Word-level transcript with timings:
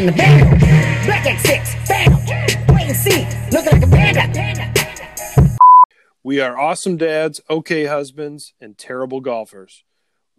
in 0.00 0.06
the. 0.06 0.12
Blackjack 1.04 1.38
six, 1.40 1.74
bam, 1.86 2.12
wait 2.74 2.88
and 2.88 2.96
see, 2.96 3.26
looking 3.50 3.72
like 3.72 3.82
a 3.82 3.90
panda. 3.90 4.74
We 6.22 6.40
are 6.40 6.58
awesome 6.58 6.96
dads, 6.96 7.40
okay 7.50 7.86
husbands, 7.86 8.54
and 8.60 8.78
terrible 8.78 9.20
golfers. 9.20 9.84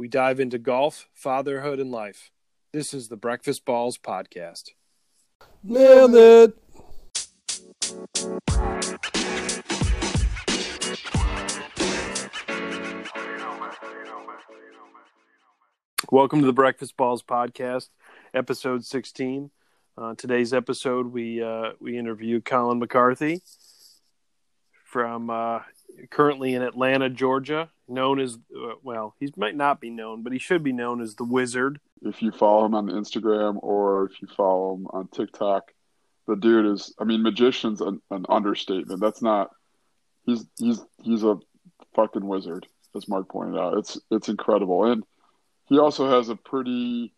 We 0.01 0.07
dive 0.07 0.39
into 0.39 0.57
golf, 0.57 1.07
fatherhood, 1.13 1.79
and 1.79 1.91
life. 1.91 2.31
This 2.73 2.91
is 2.91 3.09
the 3.09 3.15
Breakfast 3.15 3.65
Balls 3.65 3.99
Podcast. 3.99 4.71
Nailed 5.63 6.15
it. 6.15 6.57
Welcome 16.11 16.39
to 16.39 16.47
the 16.47 16.51
Breakfast 16.51 16.97
Balls 16.97 17.21
Podcast, 17.21 17.89
episode 18.33 18.83
16. 18.83 19.51
Uh, 19.95 20.15
today's 20.15 20.51
episode, 20.51 21.13
we 21.13 21.43
uh, 21.43 21.73
we 21.79 21.95
interview 21.95 22.41
Colin 22.41 22.79
McCarthy 22.79 23.43
from 24.83 25.29
uh, 25.29 25.59
currently 26.09 26.55
in 26.55 26.61
Atlanta, 26.61 27.09
Georgia, 27.09 27.69
known 27.87 28.19
as 28.19 28.37
uh, 28.55 28.73
well, 28.83 29.15
he 29.19 29.31
might 29.35 29.55
not 29.55 29.79
be 29.79 29.89
known, 29.89 30.23
but 30.23 30.33
he 30.33 30.39
should 30.39 30.63
be 30.63 30.73
known 30.73 31.01
as 31.01 31.15
the 31.15 31.23
Wizard. 31.23 31.79
if 32.01 32.21
you 32.21 32.31
follow 32.31 32.65
him 32.65 32.75
on 32.75 32.87
Instagram 32.87 33.57
or 33.61 34.05
if 34.05 34.21
you 34.21 34.27
follow 34.35 34.75
him 34.75 34.87
on 34.87 35.07
TikTok, 35.07 35.71
the 36.27 36.35
dude 36.35 36.65
is 36.65 36.93
I 36.99 37.03
mean 37.03 37.23
magician's 37.23 37.81
an, 37.81 38.01
an 38.09 38.25
understatement. 38.29 39.01
That's 39.01 39.21
not 39.21 39.51
he's 40.25 40.45
he's 40.57 40.81
he's 41.01 41.23
a 41.23 41.37
fucking 41.95 42.25
wizard, 42.25 42.67
as 42.95 43.07
Mark 43.07 43.29
pointed 43.29 43.59
out. 43.59 43.77
It's 43.77 43.99
it's 44.09 44.29
incredible. 44.29 44.85
And 44.85 45.03
he 45.65 45.79
also 45.79 46.09
has 46.09 46.29
a 46.29 46.35
pretty 46.35 47.13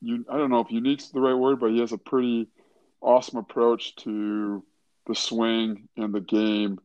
you 0.00 0.24
I 0.28 0.36
don't 0.36 0.50
know 0.50 0.60
if 0.60 0.70
unique's 0.70 1.10
the 1.10 1.20
right 1.20 1.34
word, 1.34 1.60
but 1.60 1.70
he 1.70 1.80
has 1.80 1.92
a 1.92 1.98
pretty 1.98 2.48
awesome 3.00 3.38
approach 3.38 3.96
to 3.96 4.64
the 5.06 5.14
swing 5.14 5.88
and 5.96 6.14
the 6.14 6.20
game 6.20 6.78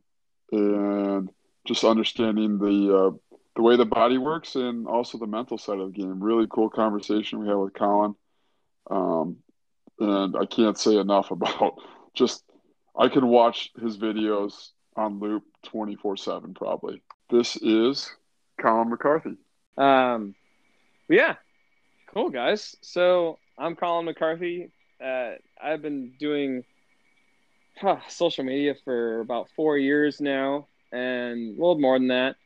and 0.52 1.30
just 1.66 1.84
understanding 1.84 2.58
the 2.58 2.96
uh, 2.96 3.10
the 3.56 3.62
way 3.62 3.76
the 3.76 3.84
body 3.84 4.18
works 4.18 4.54
and 4.54 4.86
also 4.86 5.18
the 5.18 5.26
mental 5.26 5.58
side 5.58 5.78
of 5.78 5.92
the 5.92 5.98
game. 6.00 6.22
Really 6.22 6.46
cool 6.48 6.70
conversation 6.70 7.40
we 7.40 7.48
had 7.48 7.56
with 7.56 7.74
Colin. 7.74 8.14
Um, 8.90 9.36
and 9.98 10.36
I 10.36 10.46
can't 10.46 10.78
say 10.78 10.96
enough 10.96 11.30
about 11.32 11.80
just 12.14 12.44
I 12.96 13.08
can 13.08 13.26
watch 13.26 13.70
his 13.80 13.98
videos 13.98 14.70
on 14.96 15.20
loop 15.20 15.44
24/7 15.66 16.54
probably. 16.54 17.02
This 17.30 17.56
is 17.56 18.10
Colin 18.60 18.90
McCarthy. 18.90 19.36
Um, 19.76 20.34
yeah, 21.08 21.36
cool 22.12 22.30
guys. 22.30 22.76
So 22.80 23.38
I'm 23.58 23.76
Colin 23.76 24.06
McCarthy. 24.06 24.70
Uh, 25.04 25.32
I've 25.62 25.82
been 25.82 26.12
doing 26.18 26.64
huh, 27.80 27.98
social 28.08 28.44
media 28.44 28.74
for 28.84 29.20
about 29.20 29.48
four 29.56 29.78
years 29.78 30.20
now, 30.20 30.66
and 30.92 31.56
a 31.56 31.60
little 31.60 31.78
more 31.78 31.98
than 31.98 32.08
that. 32.08 32.36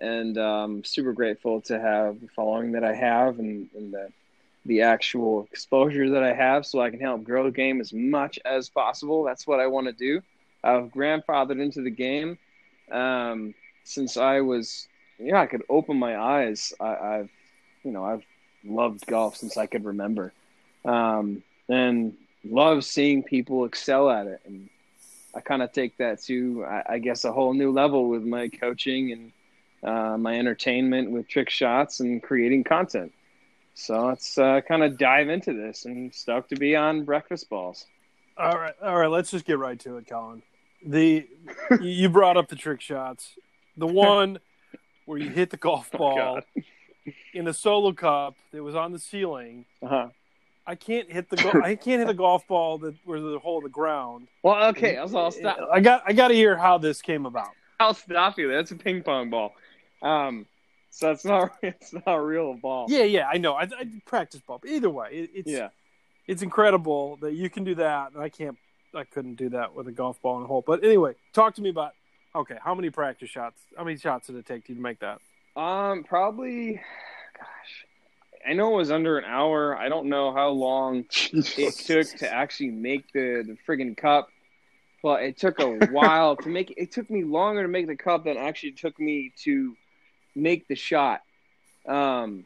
And 0.00 0.38
um, 0.38 0.84
super 0.84 1.12
grateful 1.12 1.60
to 1.62 1.78
have 1.78 2.20
the 2.20 2.28
following 2.28 2.72
that 2.72 2.84
I 2.84 2.94
have 2.94 3.38
and, 3.38 3.68
and 3.74 3.92
the 3.92 4.08
the 4.66 4.82
actual 4.82 5.48
exposure 5.50 6.10
that 6.10 6.22
I 6.22 6.34
have, 6.34 6.66
so 6.66 6.80
I 6.82 6.90
can 6.90 7.00
help 7.00 7.24
grow 7.24 7.44
the 7.44 7.50
game 7.50 7.80
as 7.80 7.94
much 7.94 8.38
as 8.44 8.68
possible. 8.68 9.24
That's 9.24 9.46
what 9.46 9.58
I 9.58 9.66
want 9.66 9.86
to 9.86 9.92
do. 9.92 10.20
I've 10.62 10.90
grandfathered 10.92 11.60
into 11.60 11.80
the 11.82 11.90
game 11.90 12.36
um, 12.92 13.54
since 13.84 14.16
I 14.16 14.40
was 14.40 14.86
yeah 15.18 15.40
I 15.40 15.46
could 15.46 15.62
open 15.68 15.98
my 15.98 16.16
eyes. 16.18 16.72
I, 16.80 16.94
I've 16.94 17.30
you 17.82 17.92
know 17.92 18.04
I've 18.04 18.24
loved 18.64 19.06
golf 19.06 19.36
since 19.36 19.56
I 19.56 19.66
could 19.66 19.84
remember, 19.84 20.32
um, 20.84 21.42
and 21.68 22.14
love 22.44 22.84
seeing 22.84 23.22
people 23.22 23.64
excel 23.64 24.10
at 24.10 24.26
it. 24.26 24.40
And 24.44 24.68
I 25.34 25.40
kind 25.40 25.62
of 25.62 25.72
take 25.72 25.96
that 25.98 26.22
to 26.24 26.64
I, 26.64 26.94
I 26.94 26.98
guess 26.98 27.24
a 27.24 27.32
whole 27.32 27.54
new 27.54 27.70
level 27.70 28.08
with 28.08 28.22
my 28.22 28.48
coaching 28.48 29.12
and 29.12 29.32
uh, 29.82 30.18
my 30.18 30.38
entertainment 30.38 31.10
with 31.10 31.28
trick 31.28 31.50
shots 31.50 32.00
and 32.00 32.22
creating 32.22 32.64
content. 32.64 33.12
So 33.74 34.06
let's 34.06 34.36
uh, 34.36 34.60
kind 34.66 34.82
of 34.82 34.98
dive 34.98 35.28
into 35.28 35.54
this 35.54 35.84
and 35.84 36.14
stoked 36.14 36.50
to 36.50 36.56
be 36.56 36.76
on 36.76 37.04
Breakfast 37.04 37.48
Balls. 37.48 37.86
All 38.36 38.58
right, 38.58 38.74
all 38.82 38.96
right. 38.96 39.10
Let's 39.10 39.30
just 39.30 39.44
get 39.44 39.58
right 39.58 39.78
to 39.80 39.96
it, 39.96 40.06
Colin. 40.08 40.42
The 40.84 41.26
you 41.80 42.08
brought 42.08 42.36
up 42.36 42.48
the 42.48 42.56
trick 42.56 42.80
shots. 42.80 43.34
The 43.76 43.86
one 43.86 44.38
where 45.06 45.18
you 45.18 45.30
hit 45.30 45.50
the 45.50 45.56
golf 45.56 45.90
ball 45.90 46.16
God. 46.16 46.44
in 47.34 47.48
a 47.48 47.54
solo 47.54 47.92
cup 47.92 48.36
that 48.52 48.62
was 48.62 48.74
on 48.74 48.92
the 48.92 48.98
ceiling. 48.98 49.66
Uh-huh. 49.82 50.08
I 50.66 50.74
can't 50.74 51.10
hit 51.10 51.28
the 51.30 51.36
go- 51.36 51.60
I 51.64 51.74
can't 51.74 52.00
hit 52.00 52.08
a 52.08 52.14
golf 52.14 52.46
ball 52.46 52.78
that 52.78 52.94
where 53.04 53.20
the 53.20 53.38
hole 53.38 53.58
of 53.58 53.64
the 53.64 53.70
ground. 53.70 54.28
Well, 54.42 54.68
okay, 54.68 54.96
I'll, 54.96 55.16
I'll 55.16 55.30
stop. 55.30 55.58
I 55.72 55.80
got 55.80 56.02
I 56.06 56.12
got 56.12 56.28
to 56.28 56.34
hear 56.34 56.56
how 56.56 56.78
this 56.78 57.02
came 57.02 57.26
about. 57.26 57.50
I'll 57.78 57.94
stop 57.94 58.38
you. 58.38 58.50
That's 58.50 58.70
a 58.70 58.76
ping 58.76 59.02
pong 59.02 59.30
ball. 59.30 59.54
Um, 60.02 60.46
so 60.90 61.10
it's 61.10 61.24
not 61.24 61.52
it's 61.62 61.92
not 61.92 62.06
a 62.06 62.20
real 62.20 62.54
ball. 62.54 62.86
Yeah, 62.88 63.04
yeah, 63.04 63.28
I 63.32 63.38
know. 63.38 63.54
I, 63.54 63.62
I 63.62 63.86
practice 64.04 64.40
ball. 64.40 64.58
But 64.60 64.70
either 64.70 64.90
way, 64.90 65.08
it, 65.12 65.30
it's 65.34 65.50
yeah. 65.50 65.68
it's 66.26 66.42
incredible 66.42 67.16
that 67.16 67.32
you 67.32 67.48
can 67.48 67.64
do 67.64 67.74
that, 67.76 68.12
and 68.12 68.22
I 68.22 68.28
can't. 68.28 68.56
I 68.94 69.04
couldn't 69.04 69.36
do 69.36 69.50
that 69.50 69.74
with 69.74 69.86
a 69.86 69.92
golf 69.92 70.20
ball 70.20 70.38
in 70.38 70.44
a 70.44 70.46
hole. 70.46 70.64
But 70.66 70.84
anyway, 70.84 71.14
talk 71.32 71.54
to 71.56 71.62
me 71.62 71.70
about. 71.70 71.92
Okay, 72.32 72.56
how 72.62 72.76
many 72.76 72.90
practice 72.90 73.28
shots? 73.28 73.60
How 73.76 73.82
many 73.82 73.96
shots 73.96 74.28
did 74.28 74.36
it 74.36 74.46
take 74.46 74.68
you 74.68 74.76
to 74.76 74.80
make 74.80 75.00
that? 75.00 75.20
Um, 75.56 76.04
probably. 76.04 76.80
I 78.48 78.54
know 78.54 78.72
it 78.74 78.76
was 78.76 78.90
under 78.90 79.18
an 79.18 79.24
hour. 79.24 79.76
I 79.76 79.88
don't 79.88 80.06
know 80.08 80.32
how 80.32 80.48
long 80.50 81.04
it 81.32 81.74
took 81.76 82.06
to 82.18 82.32
actually 82.32 82.70
make 82.70 83.12
the 83.12 83.44
the 83.46 83.56
friggin' 83.66 83.96
cup. 83.96 84.28
But 85.02 85.22
it 85.22 85.38
took 85.38 85.60
a 85.60 85.86
while 85.90 86.36
to 86.36 86.48
make. 86.50 86.74
It 86.76 86.92
took 86.92 87.08
me 87.08 87.24
longer 87.24 87.62
to 87.62 87.68
make 87.68 87.86
the 87.86 87.96
cup 87.96 88.24
than 88.24 88.36
actually 88.36 88.72
took 88.72 88.98
me 89.00 89.32
to 89.44 89.74
make 90.34 90.68
the 90.68 90.74
shot. 90.74 91.22
Um, 91.88 92.44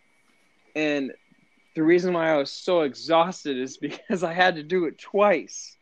and 0.77 1.12
the 1.75 1.82
reason 1.82 2.12
why 2.15 2.31
I 2.31 2.37
was 2.37 2.53
so 2.53 2.82
exhausted 2.82 3.59
is 3.59 3.76
because 3.88 4.22
I 4.22 4.32
had 4.32 4.55
to 4.56 4.62
do 4.62 4.84
it 4.84 4.99
twice. 4.99 5.76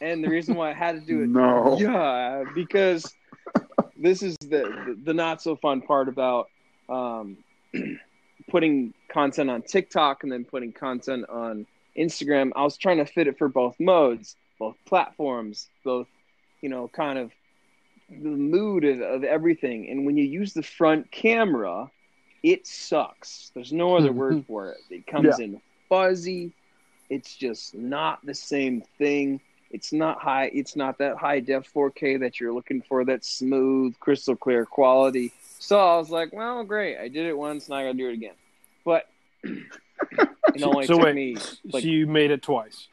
And 0.00 0.22
the 0.24 0.28
reason 0.28 0.56
why 0.56 0.70
I 0.70 0.74
had 0.74 0.92
to 0.92 1.00
do 1.00 1.22
it, 1.22 1.28
No. 1.28 1.78
yeah, 1.78 2.44
because 2.54 3.14
this 3.96 4.22
is 4.22 4.36
the 4.40 4.46
the, 4.86 4.98
the 5.04 5.14
not 5.14 5.42
so 5.42 5.56
fun 5.56 5.82
part 5.82 6.08
about 6.08 6.48
um, 6.88 7.36
putting 8.50 8.94
content 9.08 9.50
on 9.50 9.62
TikTok 9.62 10.22
and 10.22 10.32
then 10.32 10.44
putting 10.44 10.72
content 10.72 11.28
on 11.28 11.66
Instagram. 11.96 12.50
I 12.56 12.62
was 12.62 12.76
trying 12.76 12.98
to 12.98 13.06
fit 13.06 13.26
it 13.26 13.38
for 13.38 13.48
both 13.48 13.78
modes, 13.80 14.36
both 14.58 14.76
platforms, 14.86 15.68
both 15.84 16.06
you 16.60 16.68
know, 16.68 16.88
kind 16.88 17.18
of 17.18 17.32
the 18.08 18.28
mood 18.28 18.84
of, 18.84 19.00
of 19.00 19.24
everything. 19.24 19.88
And 19.88 20.04
when 20.04 20.16
you 20.16 20.24
use 20.24 20.52
the 20.52 20.62
front 20.62 21.10
camera, 21.10 21.90
it 22.42 22.66
sucks. 22.66 23.50
There's 23.54 23.72
no 23.72 23.96
other 23.96 24.12
word 24.12 24.34
mm-hmm. 24.34 24.52
for 24.52 24.70
it. 24.70 24.78
It 24.90 25.06
comes 25.06 25.38
in 25.38 25.60
fuzzy. 25.88 26.52
It's 27.08 27.34
just 27.34 27.74
not 27.74 28.24
the 28.24 28.34
same 28.34 28.82
thing. 28.98 29.40
It's 29.70 29.92
not 29.92 30.20
high. 30.20 30.50
It's 30.52 30.74
not 30.74 30.98
that 30.98 31.16
high 31.16 31.40
def 31.40 31.72
4K 31.72 32.20
that 32.20 32.40
you're 32.40 32.52
looking 32.52 32.82
for. 32.82 33.04
That 33.04 33.24
smooth, 33.24 33.98
crystal 34.00 34.36
clear 34.36 34.66
quality. 34.66 35.32
So 35.60 35.78
I 35.78 35.96
was 35.98 36.10
like, 36.10 36.32
well, 36.32 36.64
great. 36.64 36.98
I 36.98 37.08
did 37.08 37.26
it 37.26 37.36
once. 37.36 37.68
Now 37.68 37.76
I 37.76 37.84
gotta 37.84 37.98
do 37.98 38.08
it 38.08 38.14
again. 38.14 38.34
But 38.84 39.06
it 39.44 40.62
only 40.62 40.86
so 40.86 40.94
took 40.94 41.04
wait, 41.04 41.14
me 41.14 41.36
like 41.70 41.82
so 41.82 41.88
you 41.88 42.06
made 42.06 42.30
it 42.30 42.42
twice. 42.42 42.88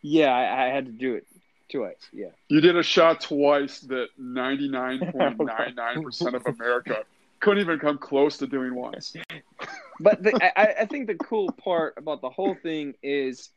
yeah. 0.00 0.32
I, 0.32 0.66
I 0.66 0.68
had 0.68 0.86
to 0.86 0.92
do 0.92 1.14
it 1.14 1.26
twice. 1.68 1.96
Yeah. 2.12 2.28
You 2.48 2.60
did 2.60 2.76
a 2.76 2.84
shot 2.84 3.20
twice 3.20 3.80
that 3.80 4.10
99.99% 4.20 6.34
of 6.34 6.46
America 6.46 6.98
couldn't 7.40 7.60
even 7.60 7.80
come 7.80 7.98
close 7.98 8.38
to 8.38 8.46
doing 8.46 8.76
once. 8.76 9.16
but 10.00 10.22
the, 10.22 10.58
I, 10.58 10.82
I 10.82 10.86
think 10.86 11.08
the 11.08 11.16
cool 11.16 11.50
part 11.50 11.94
about 11.96 12.20
the 12.20 12.30
whole 12.30 12.54
thing 12.54 12.94
is 13.02 13.50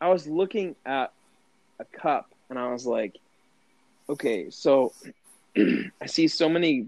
I 0.00 0.10
was 0.10 0.28
looking 0.28 0.76
at 0.86 1.12
a 1.80 1.84
cup 1.84 2.30
and 2.50 2.58
I 2.58 2.72
was 2.72 2.86
like, 2.86 3.16
okay, 4.08 4.50
so 4.50 4.92
I 5.56 6.06
see 6.06 6.28
so 6.28 6.48
many 6.48 6.86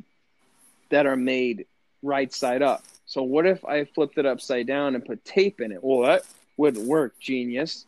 that 0.91 1.07
are 1.07 1.17
made 1.17 1.67
right 2.03 2.33
side 2.33 2.63
up. 2.63 2.85
So 3.07 3.23
what 3.23 3.47
if 3.47 3.65
I 3.65 3.85
flipped 3.85 4.19
it 4.19 4.27
upside 4.27 4.67
down 4.67 4.95
and 4.95 5.05
put 5.05 5.25
tape 5.25 5.61
in 5.61 5.73
it? 5.73 5.83
Well, 5.83 6.07
that 6.07 6.23
wouldn't 6.57 6.87
work, 6.87 7.19
genius. 7.19 7.87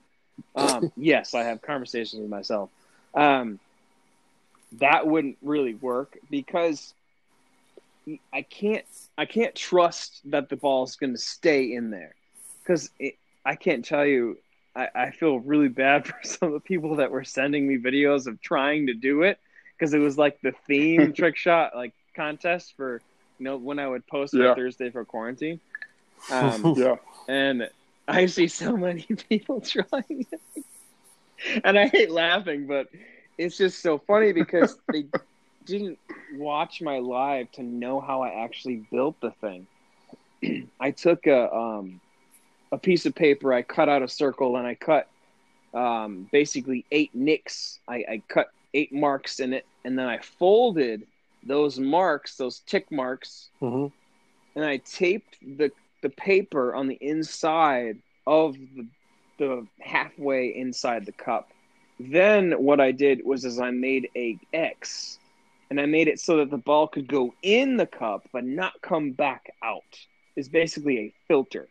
Um, 0.55 0.91
yes, 0.97 1.35
I 1.35 1.43
have 1.45 1.61
conversations 1.63 2.21
with 2.21 2.31
myself. 2.31 2.71
Um, 3.15 3.59
that 4.79 5.07
wouldn't 5.07 5.37
really 5.43 5.75
work 5.75 6.17
because 6.31 6.95
I 8.33 8.43
can't 8.43 8.85
I 9.19 9.27
can't 9.27 9.55
trust 9.55 10.21
that 10.31 10.49
the 10.49 10.57
ball's 10.57 10.97
going 10.97 11.13
to 11.13 11.19
stay 11.19 11.75
in 11.75 11.91
there. 11.91 12.15
because 12.63 12.91
I 13.45 13.57
can't 13.57 13.85
tell 13.85 14.07
you. 14.07 14.39
I, 14.77 14.89
I 14.95 15.11
feel 15.11 15.41
really 15.41 15.69
bad 15.69 16.07
for 16.07 16.17
some 16.23 16.49
of 16.49 16.55
the 16.55 16.61
people 16.61 16.97
that 16.97 17.11
were 17.11 17.25
sending 17.25 17.67
me 17.67 17.79
videos 17.79 18.29
of 18.29 18.41
trying 18.41 18.87
to 18.87 18.95
do 18.95 19.23
it 19.23 19.39
because 19.77 19.93
it 19.93 19.99
was 19.99 20.17
like 20.17 20.41
the 20.41 20.53
theme 20.69 21.13
trick 21.17 21.37
shot 21.37 21.75
like 21.75 21.93
contest 22.21 22.75
for 22.77 23.03
you 23.39 23.45
know 23.45 23.57
when 23.57 23.79
I 23.79 23.89
would 23.89 24.07
post 24.07 24.35
Yeah. 24.35 24.55
Thursday 24.55 24.91
for 24.91 25.05
quarantine. 25.05 25.61
Um, 26.31 26.75
Yeah. 26.77 26.97
and 27.29 27.69
I 28.07 28.27
see 28.27 28.49
so 28.49 28.77
many 28.77 29.03
people 29.29 29.61
trying. 29.61 30.27
And 31.65 31.79
I 31.79 31.87
hate 31.89 32.11
laughing, 32.11 32.67
but 32.67 32.87
it's 33.39 33.57
just 33.57 33.83
so 33.83 33.99
funny 34.07 34.33
because 34.33 34.79
they 34.93 35.07
didn't 35.65 35.99
watch 36.35 36.83
my 36.83 36.99
live 36.99 37.51
to 37.53 37.63
know 37.63 38.01
how 38.01 38.23
I 38.23 38.45
actually 38.45 38.83
built 38.93 39.17
the 39.21 39.33
thing. 39.41 39.67
I 40.81 40.91
took 40.93 41.27
a 41.27 41.53
um, 41.53 42.01
a 42.73 42.79
piece 42.79 43.07
of 43.07 43.15
paper, 43.15 43.53
I 43.53 43.63
cut 43.63 43.89
out 43.89 44.03
a 44.03 44.09
circle, 44.09 44.57
and 44.57 44.67
I 44.67 44.75
cut 44.75 45.07
um, 45.75 46.29
basically 46.31 46.87
eight 46.93 47.11
nicks. 47.15 47.81
I, 47.89 47.97
I 47.97 48.23
cut 48.29 48.49
eight 48.75 48.93
marks 48.93 49.41
in 49.41 49.53
it, 49.55 49.65
and 49.85 49.99
then 49.99 50.07
I 50.07 50.19
folded 50.39 51.03
those 51.45 51.79
marks, 51.79 52.37
those 52.37 52.61
tick 52.61 52.91
marks, 52.91 53.51
hmm 53.61 53.87
and 54.57 54.65
I 54.65 54.79
taped 54.79 55.37
the 55.41 55.71
the 56.03 56.11
paper 56.11 56.75
on 56.75 56.89
the 56.89 56.99
inside 57.01 57.99
of 58.27 58.55
the 58.55 58.87
the 59.39 59.67
halfway 59.81 60.49
inside 60.49 61.07
the 61.07 61.13
cup. 61.13 61.51
Then 61.99 62.53
what 62.53 62.81
I 62.81 62.93
did 62.93 63.25
was 63.25 63.45
is 63.45 63.61
I 63.61 63.71
made 63.71 64.09
a 64.17 64.39
X 64.53 65.19
and 65.71 65.81
I 65.81 65.87
made 65.87 66.09
it 66.09 66.19
so 66.19 66.39
that 66.39 66.51
the 66.51 66.59
ball 66.59 66.89
could 66.89 67.07
go 67.09 67.33
in 67.43 67.77
the 67.77 67.87
cup 67.87 68.29
but 68.33 68.45
not 68.45 68.73
come 68.83 69.13
back 69.13 69.53
out. 69.63 69.99
It's 70.37 70.49
basically 70.49 70.99
a 70.99 71.13
filter. 71.29 71.69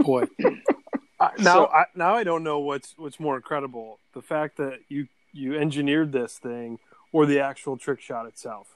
Boy, 0.00 0.24
I, 1.20 1.30
now 1.38 1.54
So- 1.54 1.66
I, 1.68 1.84
now 1.94 2.14
I 2.14 2.22
don't 2.24 2.44
know 2.44 2.60
what's 2.60 2.94
what's 2.96 3.18
more 3.18 3.36
incredible: 3.36 3.98
the 4.14 4.22
fact 4.22 4.56
that 4.58 4.80
you 4.88 5.08
you 5.32 5.56
engineered 5.58 6.12
this 6.12 6.38
thing, 6.38 6.78
or 7.12 7.26
the 7.26 7.40
actual 7.40 7.76
trick 7.76 8.00
shot 8.00 8.26
itself. 8.26 8.68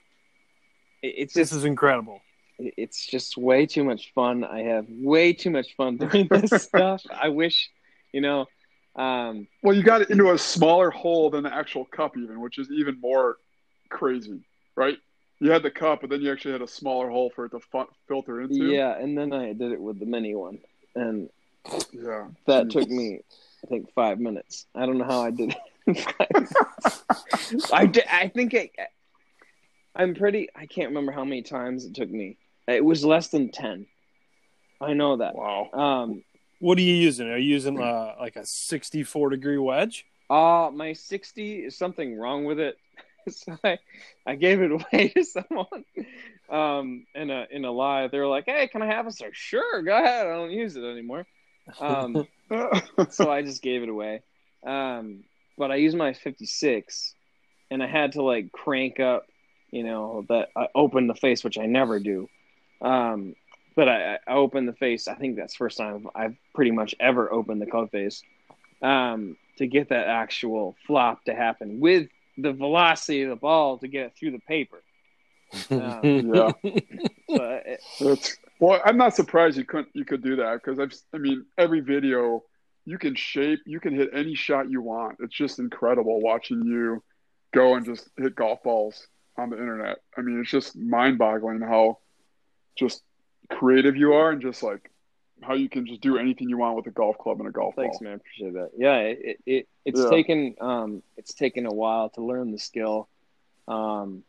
It- 1.03 1.15
It's 1.19 1.35
This 1.35 1.51
just 1.51 1.59
is 1.59 1.65
incredible. 1.65 2.21
it's 2.59 3.07
just 3.07 3.37
way 3.37 3.67
too 3.67 3.83
much 3.85 4.13
fun. 4.15 4.45
I 4.45 4.61
have 4.63 4.87
way 4.89 5.33
too 5.33 5.51
much 5.51 5.75
fun 5.77 5.97
doing 6.05 6.29
this 6.31 6.51
stuff. 6.63 7.03
I 7.11 7.29
wish, 7.29 7.71
you 8.13 8.21
know, 8.21 8.47
um, 8.95 9.49
Well, 9.63 9.75
you 9.77 9.83
got 9.83 10.03
it 10.03 10.11
into 10.11 10.31
a 10.31 10.39
smaller 10.39 10.91
hole 10.91 11.31
than 11.31 11.43
the 11.45 11.55
actual 11.55 11.85
cup, 11.87 12.17
even, 12.17 12.41
which 12.41 12.59
is 12.59 12.71
even 12.71 13.01
more 13.01 13.37
crazy, 13.89 14.41
right? 14.77 14.99
You 15.41 15.51
had 15.51 15.63
the 15.65 15.71
cup, 15.71 16.03
but 16.03 16.11
then 16.11 16.21
you 16.21 16.31
actually 16.31 16.53
had 16.53 16.63
a 16.63 16.69
smaller 16.69 17.09
hole 17.11 17.31
for 17.35 17.47
it 17.47 17.51
to 17.51 17.59
fu- 17.61 17.89
filter 18.07 18.41
into. 18.43 18.67
yeah. 18.67 18.97
And 18.97 19.19
then 19.19 19.33
I 19.33 19.55
did 19.55 19.73
it 19.73 19.81
with 19.81 19.99
the 19.99 20.07
mini 20.07 20.35
one, 20.37 20.59
and 20.95 21.29
Yeah. 21.93 22.29
That 22.47 22.69
Jesus. 22.69 22.73
took 22.85 22.91
me, 22.91 23.21
I 23.65 23.67
think, 23.67 23.93
five 23.95 24.21
minutes. 24.21 24.67
I 24.75 24.87
don't 24.87 24.99
know 24.99 25.05
how 25.05 25.23
I 25.23 25.31
did 25.31 25.51
it. 25.51 25.57
I 27.73 27.87
did, 27.87 28.05
I 28.11 28.29
think 28.29 28.55
it. 28.55 28.71
I'm 29.95 30.15
pretty. 30.15 30.49
I 30.55 30.67
can't 30.67 30.89
remember 30.89 31.13
how 31.13 31.25
many 31.25 31.43
times 31.43 31.85
it 31.85 31.95
took 31.95 32.11
me. 32.11 32.39
It 32.69 32.85
was 32.85 33.05
less 33.05 33.29
than 33.29 33.51
ten. 33.51 33.87
I 34.81 34.95
know 34.95 35.17
that. 35.17 35.35
Wow. 35.35 35.71
Um. 35.73 36.23
What 36.61 36.79
are 36.79 36.83
you 36.83 36.95
using? 36.95 37.29
Are 37.29 37.37
you 37.37 37.51
using 37.51 37.81
uh, 37.81 38.15
like 38.21 38.37
a 38.37 38.47
sixty-four 38.47 39.31
degree 39.31 39.59
wedge? 39.59 40.07
Uh 40.31 40.71
my 40.73 40.93
sixty 40.93 41.65
is 41.65 41.77
something 41.77 42.17
wrong 42.17 42.45
with 42.45 42.61
it. 42.61 42.79
so 43.29 43.59
I, 43.63 43.79
I 44.27 44.37
gave 44.37 44.63
it 44.63 44.71
away 44.71 45.09
to 45.17 45.25
someone. 45.25 45.85
Um. 46.49 47.07
In 47.15 47.31
a 47.31 47.47
in 47.51 47.65
a 47.65 47.73
live, 47.73 48.13
they 48.13 48.19
were 48.19 48.29
like, 48.29 48.45
"Hey, 48.47 48.69
can 48.69 48.83
I 48.83 48.87
have 48.87 49.07
it?" 49.09 49.15
So 49.15 49.27
sure, 49.33 49.83
go 49.83 49.97
ahead. 49.97 50.27
I 50.27 50.31
don't 50.31 50.53
use 50.53 50.77
it 50.77 50.85
anymore. 50.85 51.27
Um. 51.81 52.27
so 53.11 53.31
I 53.31 53.43
just 53.43 53.63
gave 53.63 53.83
it 53.83 53.89
away. 53.89 54.23
Um, 54.65 55.25
but 55.57 55.71
I 55.71 55.77
used 55.77 55.97
my 55.97 56.13
56, 56.13 57.15
and 57.71 57.83
I 57.83 57.87
had 57.87 58.13
to 58.13 58.23
like 58.23 58.53
crank 58.53 59.01
up, 59.01 59.27
you 59.71 59.85
know, 59.85 60.25
that 60.29 60.49
I 60.57 60.69
opened 60.75 61.11
the 61.11 61.15
face, 61.15 61.45
which 61.45 61.59
I 61.59 61.67
never 61.67 61.99
do. 61.99 62.29
Um, 62.81 63.35
but 63.75 63.89
I, 63.89 64.19
I 64.27 64.33
opened 64.35 64.69
the 64.69 64.75
face. 64.75 65.09
I 65.09 65.15
think 65.15 65.37
that's 65.37 65.55
first 65.55 65.79
time 65.79 66.09
I've 66.15 66.37
pretty 66.55 66.71
much 66.71 66.95
ever 67.01 67.33
opened 67.33 67.63
the 67.63 67.67
club 67.67 67.91
face 67.91 68.23
um, 68.83 69.37
to 69.59 69.67
get 69.67 69.89
that 69.91 70.09
actual 70.09 70.77
flop 70.87 71.25
to 71.25 71.35
happen 71.35 71.81
with 71.81 72.09
the 72.39 72.53
velocity 72.53 73.23
of 73.23 73.31
the 73.31 73.37
ball 73.37 73.79
to 73.79 73.89
get 73.89 74.07
it 74.07 74.13
through 74.19 74.33
the 74.33 74.41
paper. 74.41 74.83
Um, 75.71 76.01
yeah. 76.35 76.53
but 77.29 77.67
it, 77.67 77.81
That's 78.01 78.37
well. 78.59 78.81
I'm 78.85 78.97
not 78.97 79.15
surprised 79.15 79.57
you 79.57 79.65
couldn't. 79.65 79.91
You 79.93 80.05
could 80.05 80.23
do 80.23 80.37
that 80.37 80.55
because 80.55 80.79
I've. 80.79 80.95
I 81.15 81.19
mean, 81.19 81.45
every 81.59 81.81
video 81.81 82.43
you 82.85 82.99
can 82.99 83.15
shape. 83.15 83.61
You 83.67 83.81
can 83.81 83.95
hit 83.95 84.11
any 84.13 84.35
shot 84.35 84.71
you 84.71 84.83
want. 84.83 85.19
It's 85.21 85.35
just 85.35 85.59
incredible 85.59 86.21
watching 86.21 86.65
you 86.65 87.03
go 87.55 87.75
and 87.75 87.85
just 87.85 88.09
hit 88.17 88.35
golf 88.35 88.63
balls 88.63 89.07
on 89.37 89.51
the 89.51 89.57
internet. 89.59 89.99
I 90.17 90.23
mean, 90.23 90.41
it's 90.41 90.51
just 90.51 90.77
mind-boggling 90.77 91.61
how 91.61 91.99
just 92.77 93.03
creative 93.51 93.97
you 93.97 94.15
are 94.15 94.31
and 94.31 94.41
just 94.41 94.63
like 94.63 94.91
how 95.43 95.55
you 95.55 95.69
can 95.69 95.87
just 95.87 96.01
do 96.01 96.17
anything 96.19 96.49
you 96.49 96.57
want 96.57 96.77
with 96.77 96.87
a 96.87 96.91
golf 96.91 97.19
club 97.19 97.41
and 97.41 97.49
a 97.49 97.53
golf 97.53 97.75
ball. 97.77 97.85
Thanks, 97.85 97.99
ball. 97.99 98.05
man. 98.09 98.15
Appreciate 98.17 98.55
that. 98.55 98.71
Yeah, 98.77 98.97
it, 98.99 99.19
it, 99.23 99.39
it 99.47 99.69
it's 99.85 100.01
Yeah. 100.01 100.11
taken 100.11 100.55
um 100.61 101.03
it's 101.17 101.35
taken 101.35 101.67
a 101.67 101.73
while 101.73 102.09
to 102.11 102.23
learn 102.25 102.53
the 102.53 102.59
skill, 102.59 103.09
um, 103.69 104.23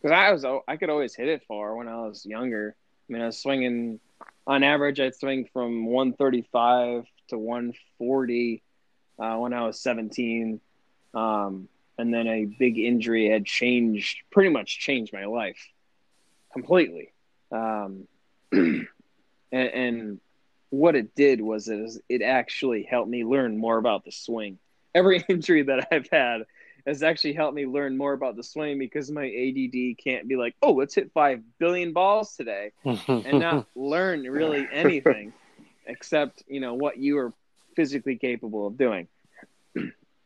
because 0.00 0.12
I 0.16 0.32
was 0.32 0.44
I 0.68 0.76
could 0.76 0.90
always 0.90 1.14
hit 1.14 1.28
it 1.28 1.42
far 1.46 1.76
when 1.76 1.88
I 1.88 1.96
was 2.06 2.24
younger. 2.26 2.74
I 3.08 3.12
mean, 3.12 3.22
I 3.22 3.26
was 3.26 3.38
swinging 3.38 4.00
on 4.46 4.62
average. 4.62 5.00
I'd 5.00 5.14
swing 5.14 5.48
from 5.52 5.86
135 5.86 7.04
to 7.32 7.38
140 7.38 8.62
uh, 9.18 9.36
when 9.36 9.52
I 9.52 9.66
was 9.66 9.80
17, 9.80 10.60
um, 11.14 11.68
and 11.98 12.12
then 12.12 12.26
a 12.26 12.44
big 12.44 12.78
injury 12.78 13.28
had 13.30 13.44
changed 13.44 14.18
pretty 14.30 14.50
much 14.50 14.78
changed 14.78 15.12
my 15.12 15.26
life 15.26 15.68
completely. 16.52 17.12
Um, 17.50 18.06
and, 18.52 18.86
and 19.52 20.20
what 20.70 20.96
it 20.96 21.14
did 21.14 21.40
was 21.40 21.68
it, 21.68 22.02
it 22.08 22.22
actually 22.22 22.82
helped 22.82 23.10
me 23.10 23.24
learn 23.24 23.58
more 23.58 23.76
about 23.76 24.04
the 24.04 24.12
swing. 24.12 24.58
Every 24.94 25.24
injury 25.28 25.62
that 25.64 25.88
I've 25.90 26.08
had 26.10 26.42
has 26.86 27.02
actually 27.02 27.34
helped 27.34 27.54
me 27.54 27.66
learn 27.66 27.96
more 27.96 28.12
about 28.12 28.36
the 28.36 28.42
swing 28.42 28.78
because 28.78 29.10
my 29.10 29.24
ADD 29.24 29.98
can't 30.02 30.26
be 30.26 30.36
like, 30.36 30.56
oh, 30.62 30.72
let's 30.72 30.94
hit 30.94 31.12
five 31.12 31.42
billion 31.58 31.92
balls 31.92 32.34
today 32.36 32.72
and 32.84 33.38
not 33.38 33.66
learn 33.76 34.22
really 34.22 34.66
anything 34.72 35.32
except 35.86 36.42
you 36.46 36.60
know 36.60 36.74
what 36.74 36.98
you 36.98 37.18
are 37.18 37.32
physically 37.76 38.16
capable 38.16 38.66
of 38.66 38.76
doing. 38.76 39.08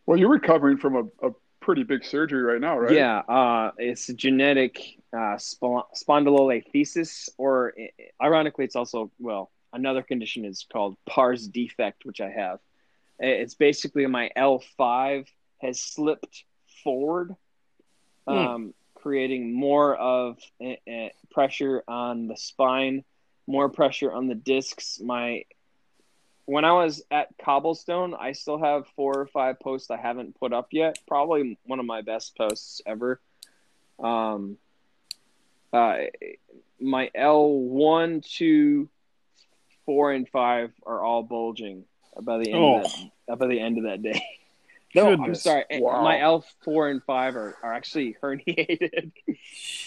Well, 0.07 0.19
you're 0.19 0.31
recovering 0.31 0.79
from 0.79 0.97
a, 0.97 1.29
a 1.29 1.31
pretty 1.61 1.83
big 1.83 2.05
surgery 2.05 2.43
right 2.43 2.61
now, 2.61 2.79
right? 2.79 2.93
Yeah, 2.95 3.19
uh, 3.19 3.73
it's 3.77 4.09
a 4.09 4.15
genetic 4.15 4.81
uh, 5.17 5.37
sp- 5.39 5.91
spondylolisthesis, 5.95 7.29
or 7.39 7.75
ironically, 8.23 8.65
it's 8.65 8.77
also 8.77 9.11
well 9.19 9.51
another 9.73 10.03
condition 10.03 10.45
is 10.45 10.65
called 10.73 10.97
pars 11.07 11.49
defect, 11.49 12.05
which 12.05 12.21
I 12.21 12.31
have. 12.31 12.61
It's 13.19 13.55
basically 13.55 14.07
my 14.07 14.31
L 14.37 14.63
five 14.77 15.27
has 15.61 15.81
slipped 15.81 16.45
forward, 16.85 17.35
Hmm. 18.29 18.35
um, 18.37 18.75
creating 18.95 19.53
more 19.53 19.97
of 19.97 20.39
uh, 20.65 20.73
uh, 20.91 21.09
pressure 21.31 21.83
on 21.89 22.27
the 22.29 22.37
spine, 22.37 23.05
more 23.47 23.69
pressure 23.69 24.13
on 24.13 24.27
the 24.27 24.35
discs. 24.35 25.01
My 25.01 25.45
when 26.47 26.65
I 26.65 26.73
was 26.73 27.03
at 27.11 27.29
Cobblestone, 27.45 28.15
I 28.15 28.33
still 28.33 28.59
have 28.59 28.87
four 28.95 29.19
or 29.19 29.27
five 29.27 29.59
posts 29.59 29.91
I 29.91 29.97
haven't 29.97 30.39
put 30.39 30.53
up 30.53 30.69
yet. 30.71 30.99
Probably 31.09 31.59
one 31.65 31.81
of 31.81 31.87
my 31.87 32.03
best 32.03 32.37
posts 32.37 32.81
ever. 32.87 33.21
Um, 33.99 34.57
uh, 35.73 35.97
my 36.81 37.11
L 37.15 37.49
one, 37.51 38.21
two, 38.21 38.89
four, 39.85 40.13
and 40.13 40.29
five 40.29 40.73
are 40.85 41.03
all 41.03 41.23
bulging 41.23 41.85
by 42.21 42.39
the 42.39 42.53
end 42.53 42.77
of 42.77 43.09
that, 43.27 43.39
by 43.39 43.47
the 43.47 43.61
end 43.61 43.79
of 43.79 43.85
that 43.85 44.03
day. 44.03 44.23
No, 44.95 45.13
I'm 45.13 45.35
sorry. 45.35 45.65
Wow. 45.73 46.03
My 46.03 46.21
L 46.21 46.43
four 46.65 46.89
and 46.89 47.03
five 47.03 47.37
are, 47.37 47.55
are 47.63 47.75
actually 47.75 48.17
herniated. 48.23 49.13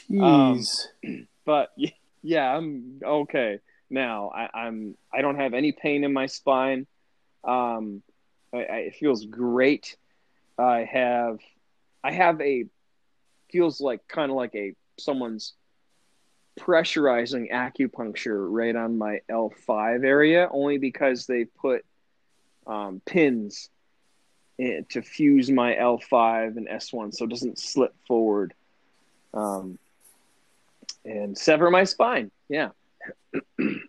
Jeez. 0.07 0.85
but 1.45 1.71
y- 1.75 1.93
yeah, 2.21 2.55
I'm 2.55 2.99
okay 3.03 3.59
now. 3.89 4.31
I, 4.33 4.49
I'm 4.53 4.95
I 5.13 5.21
don't 5.21 5.37
have 5.37 5.53
any 5.53 5.71
pain 5.71 6.03
in 6.03 6.13
my 6.13 6.27
spine. 6.27 6.87
Um, 7.43 8.01
I, 8.53 8.57
I, 8.57 8.77
it 8.87 8.95
feels 8.95 9.25
great. 9.25 9.95
I 10.57 10.87
have 10.91 11.39
I 12.03 12.11
have 12.11 12.39
a 12.41 12.65
feels 13.51 13.81
like 13.81 14.07
kind 14.07 14.31
of 14.31 14.37
like 14.37 14.55
a 14.55 14.75
someone's 14.97 15.53
pressurizing 16.59 17.51
acupuncture 17.51 18.47
right 18.49 18.75
on 18.75 18.97
my 18.97 19.21
L5 19.29 20.03
area, 20.03 20.49
only 20.51 20.77
because 20.77 21.25
they 21.25 21.45
put 21.45 21.85
um, 22.67 23.01
pins 23.05 23.69
in, 24.57 24.85
to 24.89 25.01
fuse 25.01 25.49
my 25.49 25.73
L5 25.73 26.57
and 26.57 26.67
S1 26.67 27.15
so 27.15 27.25
it 27.25 27.29
doesn't 27.29 27.57
slip 27.57 27.95
forward 28.05 28.53
um, 29.33 29.79
and 31.05 31.37
sever 31.37 31.69
my 31.71 31.83
spine. 31.83 32.31
Yeah. 32.47 32.69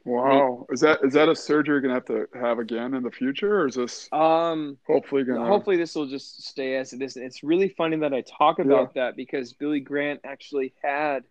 Wow, 0.04 0.66
is 0.70 0.80
that 0.80 1.00
is 1.02 1.14
that 1.14 1.28
a 1.28 1.34
surgery 1.34 1.74
you're 1.74 1.80
gonna 1.80 1.94
have 1.94 2.04
to 2.06 2.26
have 2.34 2.58
again 2.58 2.94
in 2.94 3.02
the 3.02 3.10
future, 3.10 3.60
or 3.60 3.66
is 3.68 3.74
this 3.74 4.08
Um, 4.12 4.78
hopefully 4.86 5.24
gonna? 5.24 5.46
hopefully 5.46 5.76
this 5.76 5.94
will 5.94 6.06
just 6.06 6.42
stay 6.42 6.76
as 6.76 6.92
it 6.92 7.00
is. 7.02 7.16
It's 7.16 7.42
really 7.42 7.68
funny 7.68 7.96
that 7.98 8.12
I 8.12 8.22
talk 8.22 8.58
about 8.58 8.94
that 8.94 9.16
because 9.16 9.52
Billy 9.52 9.80
Grant 9.80 10.20
actually 10.24 10.74
had 10.82 11.24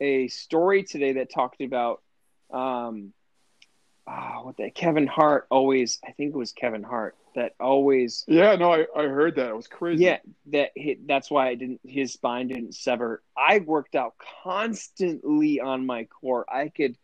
a 0.00 0.28
story 0.28 0.82
today 0.82 1.14
that 1.14 1.30
talked 1.30 1.60
about 1.60 2.02
um, 2.50 3.12
ah, 4.06 4.40
what 4.42 4.56
the 4.56 4.70
Kevin 4.70 5.06
Hart 5.06 5.46
always. 5.50 6.00
I 6.06 6.12
think 6.12 6.34
it 6.34 6.38
was 6.38 6.52
Kevin 6.52 6.82
Hart 6.82 7.16
that 7.34 7.54
always 7.60 8.24
Yeah, 8.26 8.56
no, 8.56 8.72
I, 8.72 8.86
I 8.96 9.02
heard 9.04 9.36
that. 9.36 9.48
It 9.48 9.56
was 9.56 9.68
crazy. 9.68 10.04
Yeah, 10.04 10.18
that 10.46 10.70
that's 11.06 11.30
why 11.30 11.48
I 11.48 11.54
didn't. 11.54 11.80
His 11.84 12.12
spine 12.12 12.48
didn't 12.48 12.74
sever. 12.74 13.22
I 13.36 13.58
worked 13.58 13.94
out 13.94 14.14
constantly 14.42 15.60
on 15.60 15.86
my 15.86 16.04
core. 16.04 16.44
I 16.52 16.68
could, 16.68 16.96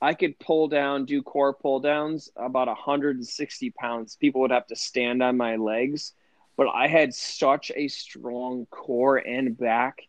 I 0.00 0.14
could 0.14 0.38
pull 0.38 0.68
down, 0.68 1.04
do 1.04 1.22
core 1.22 1.54
pull 1.54 1.80
downs 1.80 2.30
about 2.36 2.68
160 2.68 3.70
pounds. 3.70 4.16
People 4.16 4.42
would 4.42 4.50
have 4.50 4.66
to 4.68 4.76
stand 4.76 5.22
on 5.22 5.36
my 5.36 5.56
legs, 5.56 6.12
but 6.56 6.68
I 6.68 6.88
had 6.88 7.14
such 7.14 7.72
a 7.74 7.88
strong 7.88 8.66
core 8.70 9.16
and 9.16 9.56
back 9.56 10.02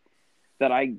that 0.58 0.72
I 0.72 0.94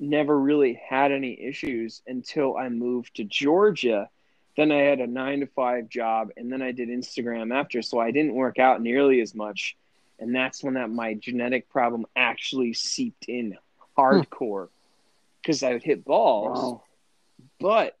never 0.00 0.38
really 0.38 0.80
had 0.88 1.12
any 1.12 1.40
issues 1.40 2.02
until 2.06 2.56
I 2.56 2.68
moved 2.68 3.16
to 3.16 3.24
Georgia. 3.24 4.08
Then 4.56 4.70
I 4.70 4.82
had 4.82 5.00
a 5.00 5.06
nine 5.06 5.40
to 5.40 5.46
five 5.46 5.88
job, 5.88 6.30
and 6.36 6.50
then 6.52 6.62
I 6.62 6.72
did 6.72 6.88
Instagram 6.88 7.54
after, 7.54 7.82
so 7.82 7.98
I 7.98 8.10
didn't 8.10 8.34
work 8.34 8.58
out 8.58 8.80
nearly 8.82 9.20
as 9.20 9.34
much 9.34 9.76
and 10.18 10.34
that's 10.34 10.62
when 10.62 10.74
that 10.74 10.90
my 10.90 11.14
genetic 11.14 11.68
problem 11.68 12.06
actually 12.16 12.72
seeped 12.72 13.24
in 13.28 13.56
hardcore 13.98 14.68
because 15.42 15.62
I 15.62 15.72
would 15.72 15.82
hit 15.82 16.04
balls, 16.04 16.74
Wow. 16.74 16.82
but 17.60 17.96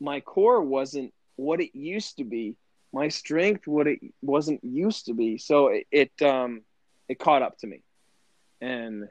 my 0.00 0.20
core 0.20 0.60
wasn't 0.62 1.12
what 1.36 1.60
it 1.60 1.76
used 1.76 2.18
to 2.18 2.24
be. 2.24 2.56
My 2.92 3.08
strength, 3.08 3.66
what 3.66 3.86
it 3.86 4.00
wasn't 4.22 4.62
used 4.64 5.06
to 5.06 5.14
be. 5.14 5.38
So 5.38 5.68
it, 5.68 5.86
it 5.90 6.22
um 6.22 6.62
it 7.08 7.18
caught 7.18 7.42
up 7.42 7.58
to 7.58 7.66
me, 7.66 7.82
and 8.60 9.08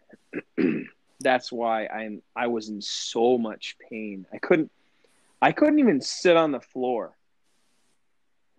that's 1.20 1.52
why 1.52 1.88
I'm 1.88 2.22
I 2.36 2.48
was 2.48 2.70
in 2.70 2.82
so 2.82 3.38
much 3.38 3.76
pain. 3.90 4.26
I 4.34 4.38
couldn't 4.38 4.72
I 5.42 5.52
couldn't 5.52 5.80
even 5.80 6.02
sit 6.02 6.38
on 6.38 6.52
the 6.52 6.60
floor. 6.60 7.16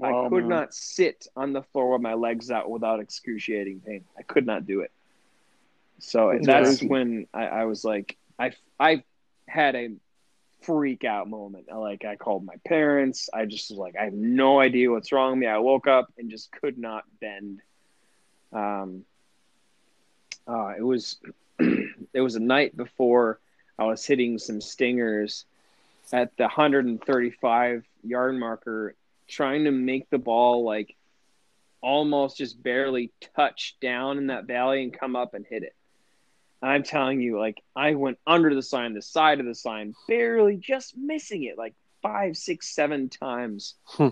I 0.02 0.28
could 0.28 0.42
man. 0.42 0.49
not 0.49 0.75
sit 0.75 1.26
on 1.35 1.52
the 1.52 1.62
floor 1.62 1.92
with 1.92 2.02
my 2.02 2.14
legs 2.14 2.50
out 2.50 2.68
without 2.68 3.00
excruciating 3.00 3.80
pain. 3.80 4.04
I 4.18 4.23
could 4.23 4.45
not 4.45 4.66
do 4.66 4.80
it. 4.80 4.90
So 5.99 6.33
That's 6.33 6.47
that's 6.47 6.68
crazy. 6.78 6.88
when 6.88 7.26
I, 7.33 7.47
I 7.47 7.64
was 7.64 7.85
like, 7.85 8.18
I 8.38 8.52
I 8.78 9.04
had 9.49 9.75
a 9.75 9.92
freak 10.62 11.04
out 11.04 11.28
moment. 11.30 11.68
I, 11.73 11.76
like 11.76 12.04
I 12.04 12.16
called 12.16 12.45
my 12.45 12.56
parents. 12.66 13.30
I 13.33 13.47
just 13.47 13.71
was 13.71 13.78
like, 13.78 13.97
I 13.99 14.04
have 14.04 14.12
no 14.12 14.61
idea 14.61 14.90
what's 14.90 15.12
wrong 15.12 15.33
with 15.33 15.38
me. 15.40 15.47
I 15.47 15.59
woke 15.59 15.87
up 15.87 16.12
and 16.18 16.30
just 16.30 16.52
could 16.52 16.76
not 16.76 17.04
bend. 17.21 17.62
Um, 18.52 19.04
uh, 20.47 20.75
it 20.78 20.83
was 20.83 21.18
it 21.59 22.21
was 22.21 22.37
a 22.37 22.40
night 22.40 22.76
before 22.76 23.40
I 23.78 23.85
was 23.85 24.04
hitting 24.04 24.38
some 24.38 24.61
stingers 24.61 25.47
at 26.12 26.36
the 26.36 26.44
135 26.44 27.84
yard 28.02 28.38
marker, 28.38 28.94
trying 29.28 29.64
to 29.64 29.70
make 29.70 30.08
the 30.10 30.18
ball 30.18 30.64
like 30.64 30.96
almost 31.80 32.38
just 32.38 32.62
barely 32.62 33.12
touch 33.34 33.76
down 33.80 34.18
in 34.18 34.28
that 34.28 34.46
valley 34.46 34.82
and 34.82 34.98
come 34.98 35.16
up 35.16 35.34
and 35.34 35.46
hit 35.48 35.62
it. 35.62 35.75
And 36.62 36.70
I'm 36.70 36.82
telling 36.82 37.20
you, 37.20 37.38
like 37.38 37.62
I 37.75 37.94
went 37.94 38.18
under 38.26 38.54
the 38.54 38.62
sign, 38.62 38.94
the 38.94 39.02
side 39.02 39.40
of 39.40 39.46
the 39.46 39.54
sign, 39.54 39.94
barely 40.08 40.56
just 40.56 40.96
missing 40.96 41.44
it 41.44 41.58
like 41.58 41.75
five, 42.02 42.36
six, 42.36 42.75
seven 42.75 43.08
times. 43.08 43.75
Hmm. 43.84 44.08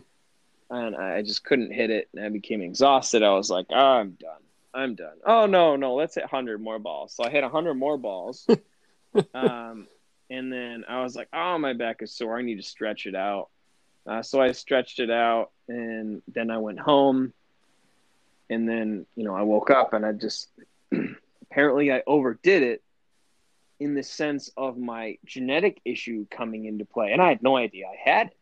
And 0.71 0.97
I 0.97 1.23
just 1.23 1.45
couldn't 1.45 1.73
hit 1.73 1.91
it. 1.91 2.09
And 2.15 2.25
I 2.25 2.29
became 2.29 2.63
exhausted. 2.63 3.23
I 3.23 3.33
was 3.33 3.51
like, 3.51 3.67
oh, 3.71 3.77
I'm 3.77 4.13
done. 4.13 4.41
I'm 4.73 4.95
done. 4.95 5.17
Oh, 5.25 5.47
no, 5.47 5.77
no, 5.77 5.95
let's 5.95 6.17
hit 6.17 6.25
100 6.25 6.61
more 6.61 6.79
balls. 6.79 7.15
So 7.15 7.25
I 7.25 7.31
hit 7.31 7.43
100 7.43 7.75
more 7.75 7.97
balls. 7.97 8.47
um, 9.35 9.87
and 10.35 10.53
then 10.53 10.85
I 10.89 11.03
was 11.03 11.15
like, 11.15 11.29
oh, 11.33 11.59
my 11.59 11.75
back 11.75 12.03
is 12.03 12.13
sore. 12.13 12.37
I 12.37 12.43
need 12.43 12.57
to 12.57 12.63
stretch 12.63 13.07
it 13.07 13.15
out. 13.15 13.51
Uh, 14.07 14.23
so 14.23 14.41
I 14.41 14.51
stretched 14.53 14.99
it 14.99 15.11
out. 15.11 15.51
And 15.69 16.23
then 16.27 16.51
I 16.51 16.59
went 16.59 16.81
home. 16.81 17.33
And 18.51 18.69
then, 18.69 19.07
you 19.15 19.25
know, 19.25 19.35
I 19.35 19.43
woke 19.43 19.71
up 19.71 19.93
and 19.93 20.05
I 20.05 20.13
just 20.13 20.49
apparently 21.51 21.93
I 21.93 22.03
overdid 22.07 22.63
it 22.63 22.83
in 23.79 23.95
the 23.95 24.03
sense 24.03 24.51
of 24.57 24.77
my 24.77 25.19
genetic 25.25 25.81
issue 25.85 26.27
coming 26.31 26.65
into 26.65 26.85
play. 26.85 27.13
And 27.13 27.23
I 27.23 27.29
had 27.29 27.43
no 27.43 27.57
idea 27.57 27.87
I 27.87 28.11
had 28.11 28.27
it. 28.29 28.37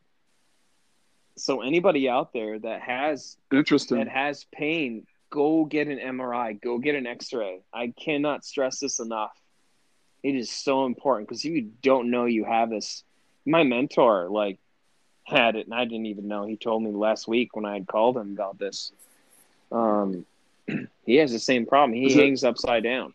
So 1.37 1.63
anybody 1.63 2.09
out 2.09 2.33
there 2.33 2.59
that 2.59 2.81
has 2.83 3.37
Interesting. 3.53 3.99
that 3.99 4.09
has 4.09 4.45
pain, 4.53 5.07
go 5.31 5.65
get 5.65 5.89
an 5.89 5.99
MRI, 5.99 6.61
go 6.61 6.79
get 6.79 6.95
an 6.95 7.07
X-ray. 7.07 7.61
I 7.73 7.93
cannot 7.99 8.45
stress 8.45 8.81
this 8.81 8.99
enough. 8.99 9.33
It 10.23 10.35
is 10.37 10.51
so 10.51 10.87
important 10.87 11.29
because 11.29 11.45
if 11.45 11.53
you 11.53 11.71
don't 11.83 12.11
know 12.11 12.27
you 12.27 12.45
have 12.45 12.71
this, 12.71 13.03
my 13.45 13.65
mentor 13.65 14.29
like 14.29 14.59
had 15.25 15.57
it 15.57 15.67
and 15.67 15.75
I 15.75 15.85
didn't 15.85 16.07
even 16.07 16.29
know. 16.29 16.45
He 16.47 16.57
told 16.57 16.83
me 16.83 16.91
last 16.91 17.27
week 17.27 17.55
when 17.57 17.65
I 17.65 17.75
had 17.75 17.87
called 17.87 18.17
him 18.17 18.33
about 18.33 18.59
this. 18.59 18.93
Um, 19.73 20.25
he 21.07 21.17
has 21.17 21.33
the 21.33 21.39
same 21.39 21.67
problem. 21.67 21.93
He 21.99 22.07
Is 22.07 22.17
it- 22.17 22.21
hangs 22.25 22.45
upside 22.45 22.83
down. 22.85 23.15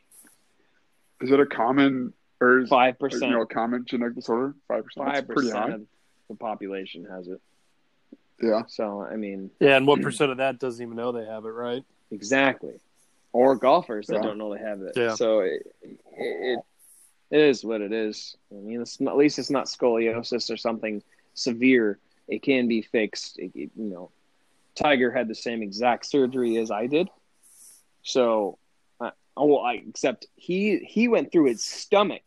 Is 1.21 1.31
it 1.31 1.39
a 1.39 1.45
common 1.47 2.13
or 2.39 2.59
is 2.59 2.69
Five 2.69 2.97
you 3.01 3.19
know 3.21 3.41
a 3.41 3.45
common 3.47 3.85
genetic 3.85 4.15
disorder? 4.15 4.53
Five 4.67 4.83
percent. 4.85 5.07
Five 5.07 5.27
percent 5.27 5.73
of 5.73 5.81
the 6.29 6.35
population 6.35 7.05
has 7.09 7.27
it. 7.27 7.41
Yeah. 8.39 8.63
So 8.67 9.01
I 9.01 9.15
mean, 9.15 9.49
Yeah, 9.59 9.77
and 9.77 9.87
what 9.87 10.01
percent 10.03 10.29
of 10.29 10.37
that 10.37 10.59
doesn't 10.59 10.83
even 10.85 10.95
know 10.95 11.11
they 11.11 11.25
have 11.25 11.45
it, 11.45 11.49
right? 11.49 11.83
exactly. 12.11 12.73
Or 13.33 13.55
golfers 13.55 14.07
that 14.07 14.15
Yeah. 14.17 14.21
don't 14.21 14.37
know 14.37 14.53
they 14.53 14.61
have 14.61 14.81
it. 14.81 14.93
Yeah. 14.95 15.15
So 15.15 15.39
it, 15.39 15.65
it 16.17 16.59
it 17.31 17.39
is 17.41 17.63
what 17.63 17.81
it 17.81 17.91
is. 17.91 18.35
I 18.51 18.55
mean, 18.55 18.81
it's 18.81 18.99
not, 19.01 19.11
at 19.11 19.17
least 19.17 19.39
it's 19.39 19.49
not 19.49 19.65
scoliosis 19.65 20.49
or 20.51 20.57
something 20.57 21.01
severe. 21.33 21.99
It 22.27 22.41
can 22.43 22.67
be 22.67 22.81
fixed. 22.81 23.39
It, 23.39 23.51
it- 23.55 23.71
you 23.75 23.89
know, 23.89 24.11
Tiger 24.75 25.11
had 25.11 25.27
the 25.27 25.35
same 25.35 25.63
exact 25.63 26.05
surgery 26.05 26.57
as 26.57 26.69
I 26.71 26.85
did. 26.87 27.09
So, 28.03 28.57
uh, 29.01 29.11
oh, 29.35 29.45
well, 29.45 29.59
I 29.61 29.73
except 29.87 30.27
he 30.35 30.77
he 30.77 31.07
went 31.07 31.31
through 31.31 31.45
his 31.45 31.63
stomach 31.63 32.21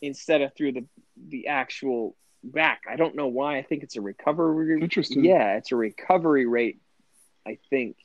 instead 0.00 0.42
of 0.42 0.54
through 0.54 0.72
the 0.72 0.84
the 1.28 1.48
actual 1.48 2.14
back. 2.44 2.82
I 2.88 2.96
don't 2.96 3.16
know 3.16 3.26
why. 3.26 3.58
I 3.58 3.62
think 3.62 3.82
it's 3.82 3.96
a 3.96 4.00
recovery. 4.00 4.80
Interesting. 4.80 5.24
Yeah, 5.24 5.56
it's 5.56 5.72
a 5.72 5.76
recovery 5.76 6.46
rate. 6.46 6.78
I 7.46 7.58
think 7.68 7.96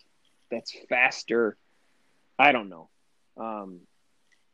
that's 0.49 0.75
faster. 0.89 1.55
I 2.39 2.51
don't 2.51 2.67
know, 2.69 2.89
um, 3.37 3.81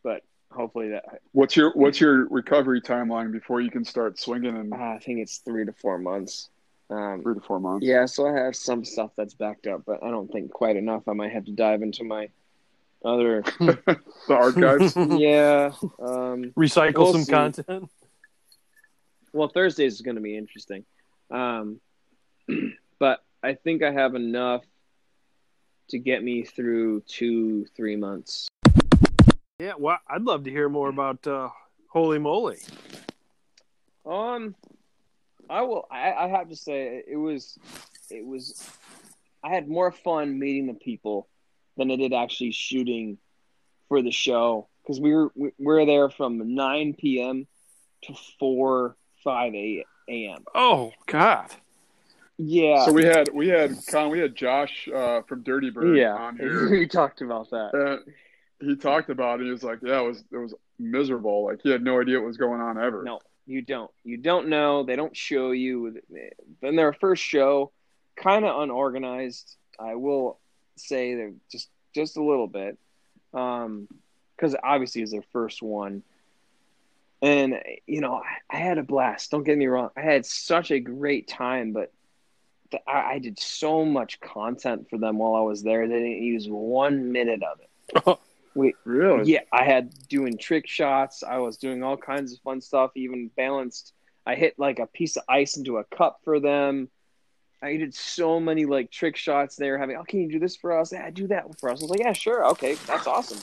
but 0.04 0.22
hopefully 0.52 0.90
that. 0.90 1.04
What's 1.32 1.56
your 1.56 1.72
What's 1.74 2.00
your 2.00 2.28
recovery 2.28 2.82
timeline 2.82 3.32
before 3.32 3.62
you 3.62 3.72
can 3.72 3.84
start 3.86 4.20
swinging 4.20 4.56
in 4.56 4.72
Uh, 4.74 4.78
I 4.78 5.00
think 5.00 5.20
it's 5.20 5.38
three 5.40 5.66
to 5.66 5.74
four 5.74 5.98
months. 5.98 6.50
Um, 6.90 7.22
three 7.24 7.36
to 7.36 7.42
four 7.42 7.60
months? 7.60 7.86
yeah, 7.86 8.06
so 8.06 8.28
I 8.28 8.38
have 8.44 8.56
some 8.56 8.84
stuff 8.84 9.12
that's 9.16 9.34
backed 9.34 9.66
up, 9.68 9.84
but 9.86 10.04
I 10.04 10.10
don't 10.12 10.30
think 10.32 10.52
quite 10.52 10.76
enough. 10.76 11.08
I 11.08 11.14
might 11.14 11.32
have 11.32 11.46
to 11.46 11.52
dive 11.52 11.82
into 11.82 12.04
my 12.04 12.30
other. 13.04 13.44
The 14.28 14.36
archives. 14.36 14.94
yeah. 14.98 15.72
Um, 16.00 16.52
Recycle 16.58 16.96
We'll 16.96 17.14
some 17.14 17.24
see. 17.24 17.32
content. 17.32 17.90
well, 19.34 19.48
Thursdays 19.48 19.94
is 19.96 20.02
going 20.02 20.16
to 20.16 20.22
be 20.22 20.38
interesting, 20.38 20.86
um, 21.32 21.80
but 23.00 23.24
I 23.42 23.56
think 23.56 23.82
I 23.84 23.92
have 23.92 24.14
enough 24.16 24.64
to 25.90 25.98
get 25.98 26.24
me 26.24 26.44
through 26.44 27.02
two, 27.08 27.66
three 27.76 27.96
months. 27.96 28.48
Yeah, 29.62 29.74
well, 29.78 30.00
I'd 30.10 30.24
love 30.24 30.46
to 30.46 30.50
hear 30.50 30.70
more 30.70 30.90
about 30.90 31.28
uh, 31.28 31.50
Holey 31.94 32.20
Moley. 32.20 32.58
Um, 34.04 34.56
I 35.48 35.62
will. 35.62 35.88
I, 35.92 36.14
I 36.14 36.28
have 36.30 36.50
to 36.50 36.56
say 36.56 37.04
it 37.08 37.16
was, 37.16 37.60
it 38.10 38.26
was. 38.26 38.68
I 39.44 39.54
had 39.54 39.68
more 39.68 39.92
fun 39.92 40.40
meeting 40.40 40.66
the 40.66 40.74
people 40.74 41.28
than 41.78 41.92
I 41.92 41.96
did 41.96 42.12
actually 42.12 42.54
shooting 42.54 43.20
for 43.88 44.02
the 44.02 44.10
show 44.10 44.68
because 44.82 45.00
we 45.00 45.14
were 45.14 45.32
we 45.36 45.52
were 45.60 45.86
there 45.86 46.10
from 46.10 46.56
nine 46.56 46.96
p.m. 46.96 47.46
to 48.06 48.16
four 48.40 48.96
five 49.24 49.54
a.m. 49.54 50.44
Oh 50.56 50.92
God! 51.06 51.52
Yeah, 52.40 52.86
So 52.86 52.94
we 52.94 53.06
had 53.06 53.30
we 53.32 53.50
had 53.50 53.76
Con 53.92 54.10
we 54.10 54.18
had 54.18 54.34
Josh 54.34 54.90
uh, 54.92 55.22
from 55.22 55.44
Dirty 55.44 55.70
Bird 55.70 55.96
yeah. 55.96 56.16
on 56.16 56.38
here. 56.40 56.68
we 56.68 56.88
talked 56.88 57.22
about 57.22 57.52
that. 57.52 57.76
Uh, 57.76 58.12
he 58.62 58.76
talked 58.76 59.10
about 59.10 59.42
it. 59.42 59.46
He 59.46 59.52
was 59.52 59.64
like, 59.64 59.80
"Yeah, 59.84 60.02
it 60.02 60.08
was 60.08 60.24
it 60.32 60.38
was 60.38 60.54
miserable. 60.80 61.46
Like 61.46 61.60
he 61.62 61.70
had 61.70 61.84
no 61.84 62.00
idea 62.00 62.20
what 62.20 62.28
was 62.28 62.38
going 62.38 62.62
on 62.62 62.78
ever." 62.78 63.04
No, 63.04 63.20
you 63.46 63.62
don't. 63.62 63.92
You 64.04 64.18
don't 64.18 64.48
know. 64.50 64.84
They 64.84 64.96
don't 64.96 65.16
show 65.16 65.52
you. 65.52 66.02
Then 66.62 66.76
their 66.76 66.94
first 66.94 67.24
show, 67.24 67.72
kind 68.16 68.46
of 68.46 68.62
unorganized. 68.62 69.56
I 69.80 69.96
will 69.96 70.40
say 70.78 71.16
they're 71.16 71.34
just 71.52 71.70
just 71.94 72.18
a 72.18 72.24
little 72.24 72.48
bit, 72.48 72.78
um, 73.34 73.88
because 74.36 74.56
obviously 74.64 75.02
it's 75.02 75.12
their 75.12 75.24
first 75.34 75.62
one. 75.62 76.04
and 77.22 77.56
you 77.88 78.02
know, 78.02 78.16
I, 78.16 78.56
I 78.56 78.60
had 78.60 78.78
a 78.78 78.84
blast. 78.84 79.32
Don't 79.32 79.44
get 79.44 79.58
me 79.58 79.68
wrong, 79.68 79.90
I 79.98 80.02
had 80.02 80.26
such 80.26 80.72
a 80.72 80.80
great 80.80 81.28
time, 81.28 81.72
but 81.74 81.92
th- 82.72 82.84
I, 82.88 83.14
I 83.14 83.20
did 83.20 83.40
so 83.40 83.86
much 83.86 84.20
content 84.20 84.90
for 84.90 84.98
them 84.98 85.18
while 85.18 85.36
I 85.36 85.42
was 85.42 85.64
there. 85.64 85.88
They 85.88 85.96
didn't 85.96 86.24
use 86.24 86.48
one 86.48 87.12
minute 87.12 87.42
of 87.44 87.60
it. 87.60 88.20
We 88.56 88.76
Really? 88.84 89.32
yeah, 89.32 89.42
I 89.52 89.64
had 89.64 89.94
doing 90.10 90.38
trick 90.38 90.68
shots. 90.68 91.24
I 91.24 91.38
was 91.38 91.58
doing 91.58 91.84
all 91.84 91.98
kinds 91.98 92.34
of 92.34 92.40
fun 92.40 92.62
stuff. 92.62 92.92
Even 92.96 93.30
balanced. 93.36 93.94
I 94.26 94.36
hit 94.36 94.56
like 94.58 94.80
a 94.80 94.88
piece 94.88 95.16
of 95.18 95.24
ice 95.28 95.58
into 95.58 95.78
a 95.78 95.84
cup 95.86 96.20
for 96.24 96.40
them. 96.40 96.90
I 97.64 97.78
did 97.78 97.94
so 97.94 98.40
many 98.40 98.66
like 98.66 98.92
trick 98.92 99.16
shots. 99.16 99.56
They 99.56 99.70
were 99.70 99.78
having, 99.78 99.96
oh, 99.96 100.04
can 100.04 100.22
you 100.22 100.32
do 100.32 100.40
this 100.40 100.56
for 100.56 100.78
us? 100.78 100.92
Yeah, 100.92 101.10
do 101.12 101.28
that 101.28 101.60
for 101.60 101.70
us. 101.70 101.80
I 101.80 101.84
was 101.84 101.92
like, 101.92 102.00
yeah, 102.00 102.14
sure, 102.14 102.48
okay, 102.50 102.74
that's 102.88 103.08
awesome. 103.08 103.40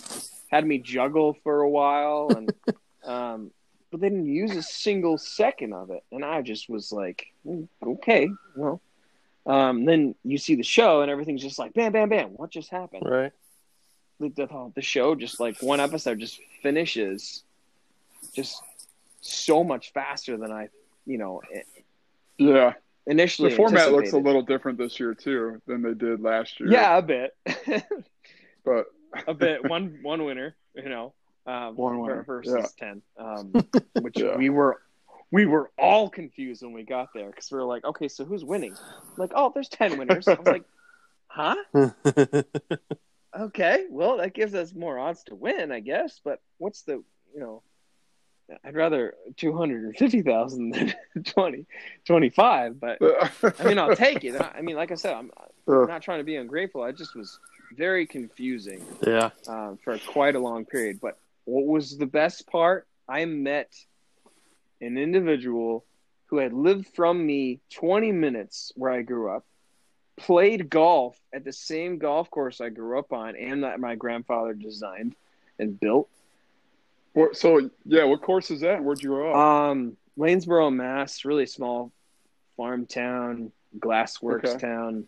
Had 0.49 0.67
me 0.67 0.79
juggle 0.79 1.37
for 1.45 1.61
a 1.61 1.69
while, 1.69 2.31
and 2.37 2.53
um, 3.05 3.51
but 3.91 4.01
they 4.01 4.09
didn't 4.09 4.27
use 4.27 4.57
a 4.57 4.63
single 4.63 5.19
second 5.19 5.73
of 5.73 5.91
it, 5.91 6.03
and 6.11 6.25
I 6.25 6.43
just 6.43 6.69
was 6.69 6.91
like, 6.91 7.27
"Mm, 7.47 7.69
okay, 7.83 8.31
well. 8.57 8.81
Um, 9.47 9.87
then 9.87 10.15
you 10.25 10.37
see 10.37 10.57
the 10.57 10.63
show, 10.63 11.01
and 11.01 11.11
everything's 11.11 11.41
just 11.41 11.59
like 11.59 11.73
bam, 11.73 11.93
bam, 11.93 12.11
bam. 12.11 12.31
What 12.31 12.51
just 12.51 12.69
happened? 12.71 13.05
Right. 13.07 13.33
The, 14.21 14.29
the, 14.31 14.73
the 14.75 14.83
show 14.83 15.15
just 15.15 15.41
like 15.41 15.63
one 15.63 15.81
episode 15.81 16.19
just 16.19 16.41
finishes 16.63 17.43
just 18.35 18.63
so 19.21 19.63
much 19.65 19.93
faster 19.93 20.37
than 20.37 20.51
I, 20.53 20.69
you 21.07 21.19
know, 21.19 21.41
Yeah. 22.39 22.75
initially. 23.07 23.51
The 23.51 23.57
format 23.57 23.93
looks 23.93 24.13
a 24.13 24.19
little 24.19 24.43
different 24.43 24.79
this 24.79 24.99
year 25.01 25.15
too 25.15 25.61
than 25.67 25.83
they 25.83 25.95
did 25.95 26.21
last 26.21 26.61
year. 26.61 26.71
Yeah, 26.71 26.99
a 26.99 27.03
bit, 27.03 27.37
But 28.65 28.87
a 29.27 29.35
bit. 29.35 29.65
One 29.65 29.99
one 30.03 30.25
winner, 30.25 30.55
you 30.75 30.89
know, 30.89 31.15
um, 31.47 31.77
One 31.77 32.01
winner, 32.01 32.23
versus 32.25 32.73
ten, 32.79 33.01
um, 33.19 33.55
which 34.01 34.19
Yeah. 34.21 34.37
we 34.37 34.51
were. 34.51 34.81
We 35.31 35.45
were 35.45 35.71
all 35.79 36.09
confused 36.09 36.63
when 36.63 36.73
we 36.73 36.85
got 36.85 37.11
there 37.13 37.27
because 37.29 37.51
we 37.53 37.59
were 37.59 37.65
like, 37.65 37.85
okay, 37.85 38.09
so 38.09 38.25
who's 38.25 38.43
winning? 38.47 38.75
Like, 39.19 39.33
oh, 39.35 39.51
there's 39.53 39.69
10 39.69 39.99
winners. 39.99 40.27
I 40.27 40.33
was 40.33 40.47
like, 40.47 40.65
huh? 41.27 41.55
Okay, 43.39 43.87
well, 43.91 44.19
that 44.19 44.35
gives 44.35 44.55
us 44.55 44.75
more 44.75 44.99
odds 44.99 45.25
to 45.25 45.35
win, 45.35 45.71
I 45.73 45.81
guess. 45.81 46.21
But 46.25 46.41
what's 46.59 46.83
the, 46.83 47.03
you 47.35 47.41
know, 47.41 47.63
I'd 48.65 48.75
rather 48.75 49.15
250,000 49.37 50.71
than 50.71 50.95
20, 51.25 51.67
25. 52.07 52.81
But 52.81 52.99
I 53.61 53.65
mean, 53.65 53.79
I'll 53.79 53.95
take 53.97 54.25
it. 54.25 54.41
I 54.41 54.63
mean, 54.63 54.77
like 54.77 54.91
I 54.91 54.95
said, 54.95 55.15
I'm 55.15 55.31
Uh, 55.67 55.85
not 55.85 56.03
trying 56.03 56.19
to 56.21 56.25
be 56.25 56.37
ungrateful. 56.37 56.83
I 56.83 56.93
just 56.93 57.15
was 57.15 57.39
very 57.77 58.07
confusing 58.07 58.83
yeah. 59.07 59.31
um, 59.47 59.79
for 59.85 59.99
quite 59.99 60.35
a 60.35 60.39
long 60.41 60.65
period. 60.65 60.99
But 61.01 61.19
what 61.45 61.67
was 61.67 61.99
the 61.99 62.07
best 62.07 62.47
part? 62.47 62.87
I 63.07 63.27
met 63.27 63.75
an 64.81 64.97
individual 64.97 65.85
who 66.27 66.39
had 66.39 66.53
lived 66.55 66.87
from 66.95 67.25
me 67.27 67.61
20 67.75 68.13
minutes 68.13 68.73
where 68.77 68.91
I 68.91 69.03
grew 69.03 69.31
up, 69.31 69.45
played 70.19 70.69
golf 70.69 71.19
at 71.33 71.45
the 71.45 71.53
same 71.53 71.99
golf 71.99 72.31
course 72.31 72.61
I 72.61 72.69
grew 72.69 72.99
up 72.99 73.13
on 73.13 73.37
and 73.37 73.65
that 73.65 73.81
my 73.81 73.95
grandfather 73.95 74.53
designed 74.55 75.15
and 75.59 75.79
built. 75.79 76.09
what- 77.15 77.37
so 77.37 77.71
yeah, 77.85 78.05
what 78.05 78.21
course 78.23 78.51
is 78.51 78.61
that? 78.61 78.83
Where'd 78.85 79.03
you 79.03 79.09
grow 79.11 79.31
up? 79.33 79.37
Um, 79.37 79.97
Lanesborough, 80.17 80.73
Mass, 80.75 81.25
really 81.25 81.47
small 81.47 81.91
farm 82.57 82.87
town, 82.87 83.51
glassworks 83.79 84.45
Okay. 84.51 84.59
town. 84.59 85.07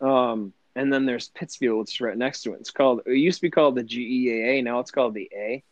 Um, 0.00 0.52
and 0.76 0.92
then 0.92 1.06
there's 1.06 1.28
Pittsfield, 1.30 1.78
which 1.80 1.94
is 1.94 2.00
right 2.00 2.16
next 2.16 2.42
to 2.42 2.52
it. 2.54 2.60
It's 2.60 2.70
called. 2.70 3.02
It 3.06 3.14
used 3.14 3.38
to 3.38 3.42
be 3.42 3.50
called 3.50 3.74
the 3.74 3.82
GEAA. 3.82 4.62
Now 4.62 4.78
it's 4.80 4.90
called 4.92 5.14
the 5.14 5.28
A. 5.34 5.62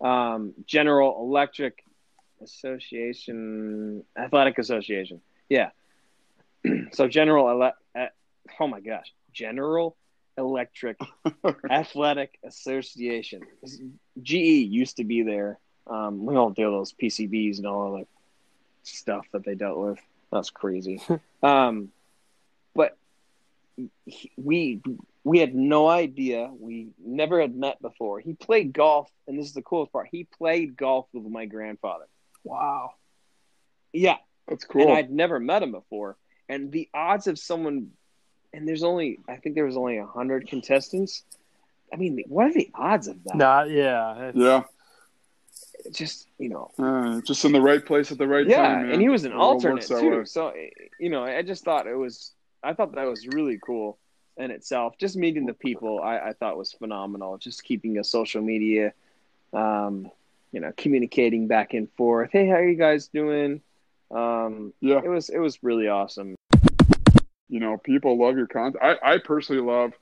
Um, 0.00 0.54
General 0.66 1.20
Electric 1.20 1.82
Association, 2.42 4.04
Athletic 4.16 4.58
Association. 4.58 5.20
Yeah. 5.48 5.70
so 6.92 7.08
General 7.08 7.48
Ele- 7.50 7.74
Oh 8.60 8.68
my 8.68 8.80
gosh, 8.80 9.12
General 9.32 9.96
Electric 10.36 10.98
Athletic 11.70 12.38
Association. 12.44 13.42
GE 14.22 14.32
used 14.32 14.96
to 14.96 15.04
be 15.04 15.22
there. 15.22 15.58
Um, 15.86 16.24
we 16.24 16.34
all 16.36 16.46
don't 16.46 16.56
deal 16.56 16.70
with 16.70 16.80
those 16.80 16.92
PCBs 16.92 17.58
and 17.58 17.66
all 17.66 17.98
the 17.98 18.06
stuff 18.82 19.26
that 19.32 19.44
they 19.44 19.54
dealt 19.54 19.78
with. 19.78 19.98
That's 20.32 20.50
crazy. 20.50 21.00
um, 21.42 21.90
but 22.74 22.96
we 24.36 24.80
we 25.24 25.38
had 25.38 25.54
no 25.54 25.88
idea. 25.88 26.50
We 26.58 26.88
never 27.02 27.40
had 27.40 27.56
met 27.56 27.80
before. 27.80 28.20
He 28.20 28.34
played 28.34 28.72
golf, 28.72 29.10
and 29.26 29.38
this 29.38 29.46
is 29.46 29.54
the 29.54 29.62
coolest 29.62 29.92
part. 29.92 30.08
He 30.10 30.24
played 30.24 30.76
golf 30.76 31.06
with 31.12 31.24
my 31.24 31.46
grandfather. 31.46 32.04
Wow. 32.44 32.92
Yeah, 33.92 34.16
That's 34.48 34.64
cool. 34.64 34.82
and 34.82 34.92
I'd 34.92 35.10
never 35.10 35.40
met 35.40 35.62
him 35.62 35.72
before. 35.72 36.16
And 36.48 36.70
the 36.70 36.88
odds 36.92 37.26
of 37.26 37.38
someone, 37.38 37.92
and 38.54 38.66
there's 38.68 38.84
only, 38.84 39.20
I 39.28 39.36
think 39.36 39.54
there 39.54 39.64
was 39.64 39.76
only 39.76 39.98
a 39.98 40.06
hundred 40.06 40.48
contestants. 40.48 41.22
I 41.92 41.96
mean, 41.96 42.22
what 42.28 42.46
are 42.46 42.52
the 42.54 42.70
odds 42.74 43.06
of 43.08 43.22
that? 43.24 43.36
Not 43.36 43.70
yeah. 43.70 44.28
It's- 44.28 44.34
yeah, 44.36 44.62
Just 45.92 46.28
you 46.38 46.48
know, 46.48 46.70
Uh, 46.78 47.20
just 47.22 47.44
in 47.44 47.52
the 47.52 47.60
right 47.60 47.84
place 47.84 48.10
at 48.10 48.18
the 48.18 48.26
right 48.26 48.46
yeah, 48.46 48.62
time. 48.68 48.82
man. 48.82 48.92
and 48.92 49.02
he 49.02 49.08
was 49.08 49.24
an 49.24 49.32
The 49.32 49.36
world 49.38 49.54
alternate 49.64 49.86
too. 49.86 50.18
way. 50.18 50.24
So 50.24 50.52
you 50.98 51.10
know, 51.10 51.24
I 51.24 51.42
just 51.42 51.64
thought 51.64 51.86
it 51.86 51.94
was, 51.94 52.32
I 52.62 52.72
thought 52.72 52.94
that 52.94 53.04
was 53.06 53.26
really 53.28 53.58
cool 53.64 53.98
in 54.36 54.50
itself. 54.50 54.96
Just 54.98 55.16
meeting 55.16 55.46
the 55.46 55.54
people, 55.54 56.00
I, 56.00 56.18
I 56.18 56.32
thought 56.32 56.56
was 56.56 56.72
phenomenal. 56.72 57.36
Just 57.38 57.62
keeping 57.64 57.98
a 57.98 58.04
social 58.04 58.42
media, 58.42 58.92
um, 59.52 60.10
you 60.52 60.60
know, 60.60 60.72
communicating 60.76 61.46
back 61.48 61.74
and 61.74 61.90
forth. 61.92 62.30
Hey, 62.32 62.46
how 62.48 62.54
are 62.56 62.68
you 62.68 62.76
guys 62.76 63.08
doing? 63.08 63.60
Um, 64.10 64.72
Yeah, 64.80 65.00
it 65.04 65.08
was 65.08 65.28
it 65.28 65.38
was 65.38 65.62
really 65.62 65.88
awesome. 65.88 66.34
You 67.54 67.60
know, 67.60 67.78
people 67.78 68.18
love 68.20 68.36
your 68.36 68.48
content. 68.48 68.82
I, 68.82 69.14
I 69.14 69.18
personally 69.18 69.62
love, 69.62 69.92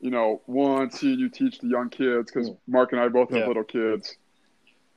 you 0.00 0.10
know, 0.10 0.42
one 0.46 0.90
seeing 0.90 1.18
you 1.18 1.28
teach 1.28 1.58
the 1.58 1.68
young 1.68 1.90
kids 1.90 2.30
because 2.32 2.50
Mark 2.66 2.92
and 2.92 3.00
I 3.00 3.08
both 3.08 3.30
have 3.30 3.40
Yeah. 3.40 3.46
little 3.46 3.64
kids. 3.64 4.16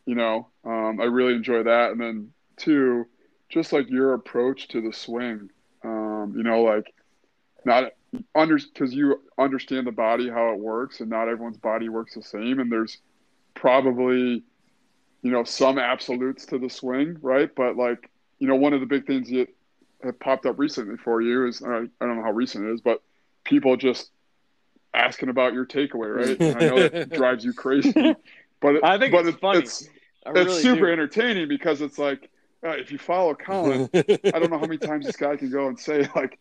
You 0.06 0.16
know, 0.16 0.50
um, 0.66 1.00
I 1.02 1.06
really 1.06 1.34
enjoy 1.36 1.64
that, 1.64 1.92
and 1.92 2.02
then 2.02 2.34
two, 2.58 3.08
just 3.50 3.74
like 3.74 3.90
your 3.90 4.14
approach 4.14 4.70
to 4.70 4.82
the 4.82 4.94
swing. 4.94 5.50
Um, 5.84 6.34
you 6.38 6.44
know, 6.44 6.64
like 6.64 6.94
not 7.66 7.94
under 8.36 8.58
because 8.58 8.94
you 8.94 9.22
understand 9.38 9.88
the 9.88 9.92
body 9.92 10.30
how 10.30 10.54
it 10.54 10.60
works, 10.60 11.02
and 11.02 11.10
not 11.10 11.28
everyone's 11.30 11.58
body 11.58 11.90
works 11.90 12.16
the 12.16 12.24
same, 12.24 12.60
and 12.60 12.72
there's 12.72 13.00
probably 13.56 14.44
you 15.24 15.32
know 15.32 15.44
some 15.44 15.78
absolutes 15.80 16.46
to 16.48 16.60
the 16.60 16.70
swing, 16.70 17.18
right? 17.22 17.50
But 17.56 17.78
like 17.78 18.10
you 18.40 18.48
know, 18.48 18.56
one 18.56 18.74
of 18.74 18.82
the 18.82 18.88
big 18.88 19.06
things 19.08 19.30
that 19.30 19.48
have 20.04 20.20
popped 20.20 20.46
up 20.46 20.58
recently 20.60 20.98
for 20.98 21.22
you 21.22 21.48
is 21.48 21.62
I, 21.62 21.68
I 21.68 22.06
don't 22.06 22.18
know 22.18 22.24
how 22.24 22.32
recent 22.32 22.66
it 22.66 22.74
is, 22.74 22.82
but 22.82 23.02
people 23.44 23.78
just 23.78 24.10
asking 24.94 25.30
about 25.30 25.54
your 25.54 25.66
takeaway, 25.66 26.16
right? 26.16 26.40
And 26.40 26.58
I 26.58 26.68
know 26.68 26.90
that 26.90 27.10
drives 27.14 27.46
you 27.46 27.54
crazy, 27.54 27.92
but 28.60 28.76
it, 28.76 28.84
I 28.84 28.98
think 28.98 29.14
but 29.14 29.26
it's 29.26 29.38
it- 29.38 29.42
funny. 29.42 29.60
It's, 29.60 29.88
I 30.26 30.32
it's 30.36 30.62
super 30.62 30.86
do. 30.86 30.92
entertaining 30.92 31.48
because 31.48 31.82
it's 31.82 31.98
like 31.98 32.30
uh, 32.64 32.70
if 32.70 32.92
you 32.92 33.00
follow 33.00 33.34
Colin, 33.34 33.90
I 33.94 34.32
don't 34.40 34.52
know 34.52 34.60
how 34.60 34.68
many 34.68 34.78
times 34.78 35.06
this 35.08 35.16
guy 35.16 35.36
can 35.36 35.50
go 35.50 35.68
and 35.68 35.80
say 35.80 36.08
like, 36.16 36.38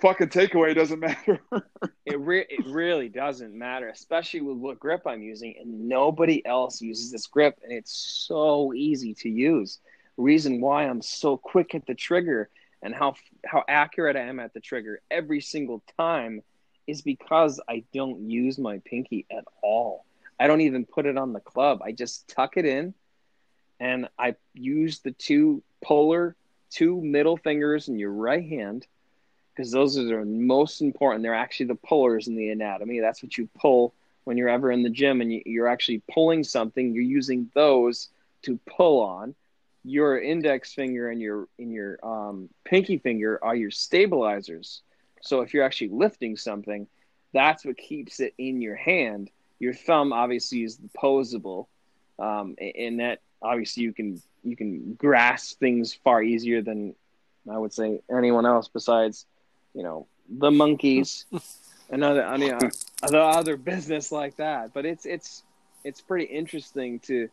"Fucking 0.00 0.28
takeaway 0.30 0.74
doesn't 0.74 0.98
matter." 1.00 1.40
It 2.06 2.20
re- 2.20 2.44
it 2.50 2.66
really 2.66 3.08
doesn't 3.08 3.54
matter, 3.54 3.88
especially 3.88 4.42
with 4.42 4.58
what 4.58 4.78
grip 4.78 5.06
I'm 5.06 5.22
using, 5.22 5.54
and 5.58 5.88
nobody 5.88 6.44
else 6.44 6.82
uses 6.82 7.10
this 7.10 7.26
grip, 7.28 7.58
and 7.62 7.72
it's 7.72 7.96
so 8.28 8.74
easy 8.74 9.14
to 9.14 9.30
use. 9.30 9.78
Reason 10.18 10.60
why 10.60 10.84
I'm 10.84 11.00
so 11.00 11.38
quick 11.38 11.74
at 11.74 11.86
the 11.86 11.94
trigger 11.94 12.50
and 12.84 12.94
how 12.94 13.14
how 13.44 13.64
accurate 13.66 14.14
I 14.16 14.20
am 14.20 14.38
at 14.38 14.54
the 14.54 14.60
trigger 14.60 15.00
every 15.10 15.40
single 15.40 15.82
time 15.98 16.42
is 16.86 17.02
because 17.02 17.60
I 17.68 17.82
don't 17.92 18.30
use 18.30 18.58
my 18.58 18.78
pinky 18.84 19.26
at 19.30 19.44
all. 19.62 20.04
I 20.38 20.46
don't 20.46 20.60
even 20.60 20.84
put 20.84 21.06
it 21.06 21.16
on 21.16 21.32
the 21.32 21.40
club. 21.40 21.80
I 21.82 21.92
just 21.92 22.28
tuck 22.28 22.56
it 22.56 22.66
in, 22.66 22.94
and 23.80 24.08
I 24.18 24.36
use 24.52 25.00
the 25.00 25.12
two 25.12 25.62
polar 25.82 26.36
two 26.70 27.00
middle 27.00 27.36
fingers 27.36 27.88
in 27.88 27.98
your 27.98 28.12
right 28.12 28.46
hand 28.46 28.86
because 29.54 29.70
those 29.70 29.96
are 29.96 30.04
the 30.04 30.24
most 30.24 30.80
important. 30.80 31.22
They're 31.22 31.34
actually 31.34 31.66
the 31.66 31.76
pullers 31.76 32.26
in 32.26 32.34
the 32.34 32.50
anatomy. 32.50 33.00
That's 33.00 33.22
what 33.22 33.38
you 33.38 33.48
pull 33.58 33.94
when 34.24 34.36
you're 34.36 34.48
ever 34.48 34.72
in 34.72 34.82
the 34.82 34.90
gym 34.90 35.20
and 35.20 35.32
you, 35.32 35.42
you're 35.46 35.68
actually 35.68 36.02
pulling 36.12 36.42
something. 36.42 36.92
You're 36.92 37.04
using 37.04 37.50
those 37.54 38.08
to 38.42 38.58
pull 38.66 39.00
on. 39.00 39.34
Your 39.84 40.20
index 40.20 40.72
finger 40.72 41.10
and 41.10 41.20
your 41.20 41.46
in 41.58 41.70
your 41.70 41.98
um, 42.02 42.48
pinky 42.64 42.98
finger 42.98 43.38
are 43.42 43.54
your 43.54 43.70
stabilizers. 43.70 44.82
So 45.20 45.40
if 45.40 45.52
you're 45.54 45.64
actually 45.64 45.90
lifting 45.90 46.36
something, 46.36 46.86
that's 47.32 47.64
what 47.64 47.76
keeps 47.76 48.20
it 48.20 48.34
in 48.38 48.62
your 48.62 48.76
hand. 48.76 49.30
Your 49.58 49.74
thumb 49.74 50.12
obviously 50.12 50.62
is 50.62 50.76
the 50.76 50.88
posable, 50.96 51.66
um, 52.18 52.56
and 52.58 53.00
that 53.00 53.20
obviously 53.42 53.82
you 53.82 53.92
can 53.92 54.20
you 54.42 54.56
can 54.56 54.94
grasp 54.94 55.58
things 55.58 55.94
far 55.94 56.22
easier 56.22 56.62
than 56.62 56.94
I 57.50 57.58
would 57.58 57.72
say 57.72 58.00
anyone 58.10 58.46
else 58.46 58.68
besides 58.68 59.26
you 59.74 59.82
know 59.82 60.06
the 60.28 60.50
monkeys 60.50 61.26
and 61.90 62.02
other 62.02 62.24
I 62.24 62.36
mean, 62.36 62.54
uh, 62.54 62.70
other 63.02 63.20
other 63.20 63.56
business 63.56 64.10
like 64.10 64.36
that. 64.36 64.72
But 64.72 64.86
it's 64.86 65.06
it's 65.06 65.42
it's 65.84 66.00
pretty 66.00 66.24
interesting 66.24 66.98
to 67.00 67.28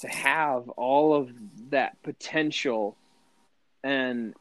to 0.00 0.08
have 0.08 0.68
all 0.70 1.14
of 1.14 1.30
that 1.70 2.00
potential 2.02 2.96
and 3.82 4.34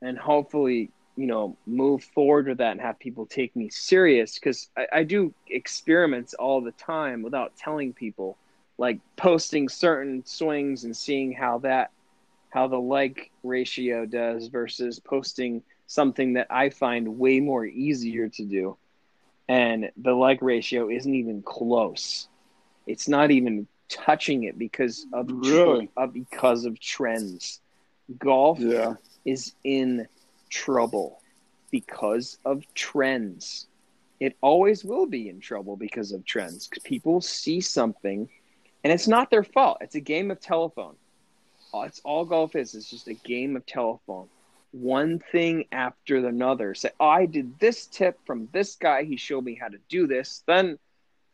and 0.00 0.18
hopefully 0.18 0.90
you 1.16 1.26
know 1.26 1.56
move 1.66 2.02
forward 2.02 2.46
with 2.48 2.58
that 2.58 2.72
and 2.72 2.80
have 2.80 2.98
people 2.98 3.26
take 3.26 3.54
me 3.56 3.68
serious 3.68 4.34
because 4.34 4.68
I, 4.76 4.86
I 4.92 5.02
do 5.02 5.34
experiments 5.48 6.34
all 6.34 6.60
the 6.60 6.72
time 6.72 7.22
without 7.22 7.56
telling 7.56 7.92
people 7.92 8.36
like 8.78 9.00
posting 9.16 9.68
certain 9.68 10.24
swings 10.24 10.84
and 10.84 10.96
seeing 10.96 11.32
how 11.32 11.58
that 11.58 11.90
how 12.50 12.68
the 12.68 12.78
like 12.78 13.30
ratio 13.42 14.06
does 14.06 14.48
versus 14.48 14.98
posting 15.00 15.62
something 15.86 16.34
that 16.34 16.46
I 16.50 16.70
find 16.70 17.18
way 17.18 17.40
more 17.40 17.64
easier 17.64 18.28
to 18.28 18.44
do. 18.44 18.76
And 19.48 19.90
the 19.96 20.12
like 20.12 20.42
ratio 20.42 20.90
isn't 20.90 21.14
even 21.14 21.42
close. 21.42 22.28
It's 22.86 23.08
not 23.08 23.30
even 23.30 23.66
touching 23.88 24.44
it 24.44 24.58
because 24.58 25.06
of 25.12 25.30
Really? 25.30 25.90
uh, 25.96 26.06
because 26.06 26.64
of 26.64 26.78
trends. 26.80 27.60
Golf 28.18 28.58
Yeah. 28.58 28.96
is 29.24 29.54
in 29.64 30.06
trouble 30.50 31.20
because 31.70 32.38
of 32.44 32.64
trends. 32.74 33.66
It 34.20 34.36
always 34.40 34.84
will 34.84 35.06
be 35.06 35.28
in 35.28 35.40
trouble 35.40 35.76
because 35.76 36.12
of 36.12 36.24
trends. 36.24 36.66
'Cause 36.66 36.82
People 36.82 37.20
see 37.20 37.60
something, 37.60 38.28
and 38.82 38.92
it's 38.92 39.06
not 39.08 39.30
their 39.30 39.44
fault. 39.44 39.78
It's 39.80 39.94
a 39.94 40.00
game 40.00 40.30
of 40.30 40.40
telephone. 40.40 40.96
It's 41.74 42.00
all 42.00 42.24
golf 42.24 42.56
is. 42.56 42.74
It's 42.74 42.88
just 42.90 43.08
a 43.08 43.14
game 43.14 43.54
of 43.56 43.66
telephone. 43.66 44.28
One 44.72 45.18
thing 45.18 45.66
after 45.70 46.16
another. 46.26 46.74
Say, 46.74 46.90
oh, 46.98 47.06
I 47.06 47.26
did 47.26 47.58
this 47.58 47.86
tip 47.86 48.18
from 48.26 48.48
this 48.52 48.74
guy. 48.76 49.04
He 49.04 49.16
showed 49.16 49.44
me 49.44 49.54
how 49.54 49.68
to 49.68 49.78
do 49.88 50.06
this. 50.06 50.42
Then 50.46 50.78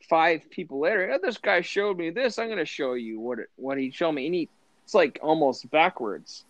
five 0.09 0.49
people 0.51 0.81
later, 0.81 1.11
oh, 1.13 1.19
this 1.23 1.39
guy 1.39 1.61
showed 1.61 1.99
me 1.99 2.11
this. 2.11 2.39
I'm 2.39 2.47
going 2.49 2.59
to 2.59 2.65
show 2.65 2.95
you 2.95 3.21
what 3.21 3.39
it, 3.41 3.49
what 3.57 3.79
he 3.79 3.91
showed 3.91 4.13
me. 4.13 4.27
And 4.27 4.35
he, 4.35 4.49
it's 4.85 4.95
like 4.95 5.19
almost 5.23 5.71
backwards 5.71 6.45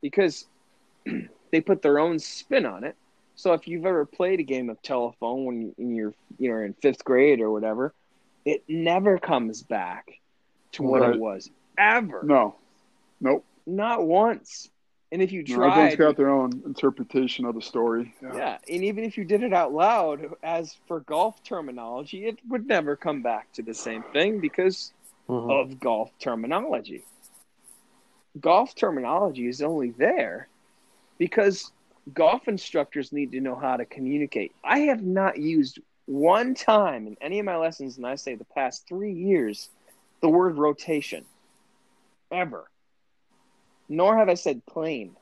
because 0.00 0.46
they 1.52 1.60
put 1.60 1.82
their 1.82 1.98
own 1.98 2.18
spin 2.18 2.66
on 2.66 2.84
it. 2.84 2.96
So 3.36 3.52
if 3.52 3.68
you've 3.68 3.86
ever 3.86 4.04
played 4.04 4.40
a 4.40 4.44
game 4.44 4.68
of 4.68 4.82
telephone 4.82 5.44
when 5.44 5.74
you're 5.78 6.12
you 6.38 6.50
know 6.50 6.58
in 6.58 6.74
fifth 6.82 7.04
grade 7.04 7.40
or 7.40 7.50
whatever, 7.50 7.94
it 8.44 8.64
never 8.68 9.18
comes 9.18 9.62
back 9.62 10.06
to 10.72 10.82
what 10.82 11.02
Right. 11.02 11.14
it 11.14 11.20
was 11.20 11.50
ever, 11.78 12.22
No. 12.24 12.56
Nope. 13.20 13.44
not 13.66 14.04
once. 14.04 14.68
And 15.10 15.22
if 15.22 15.32
you 15.32 15.42
No, 15.48 15.62
everyone's 15.64 15.94
tried, 15.94 15.98
got 15.98 16.16
their 16.16 16.28
own 16.28 16.62
interpretation 16.66 17.46
of 17.46 17.54
the 17.54 17.62
story. 17.62 18.14
yeah, 18.20 18.58
and 18.68 18.84
even 18.84 19.04
if 19.04 19.16
you 19.16 19.24
did 19.24 19.42
it 19.42 19.54
out 19.54 19.72
loud, 19.72 20.34
as 20.42 20.74
for 20.86 21.00
golf 21.00 21.42
terminology, 21.42 22.26
it 22.26 22.38
would 22.48 22.66
never 22.66 22.94
come 22.94 23.22
back 23.22 23.50
to 23.54 23.62
the 23.62 23.74
same 23.74 24.02
thing 24.12 24.40
because 24.40 24.92
Mhm. 25.28 25.50
of 25.50 25.80
golf 25.80 26.10
terminology. 26.18 27.04
Golf 28.38 28.74
terminology 28.74 29.46
is 29.48 29.62
only 29.62 29.90
there 29.90 30.48
because 31.16 31.72
golf 32.12 32.46
instructors 32.46 33.12
need 33.12 33.32
to 33.32 33.40
know 33.40 33.54
how 33.56 33.76
to 33.76 33.84
communicate. 33.86 34.54
I 34.62 34.80
have 34.80 35.02
not 35.02 35.38
used 35.38 35.80
one 36.06 36.54
time 36.54 37.06
in 37.06 37.16
any 37.20 37.38
of 37.38 37.46
my 37.46 37.56
lessons, 37.56 37.96
and 37.96 38.06
I 38.06 38.14
say 38.14 38.34
the 38.34 38.44
past 38.44 38.86
three 38.86 39.12
years, 39.12 39.70
the 40.20 40.28
word 40.28 40.58
rotation. 40.58 41.24
Ever. 42.30 42.68
Nor 43.88 44.16
have 44.16 44.28
I 44.28 44.34
said 44.34 44.64
plane. 44.66 45.16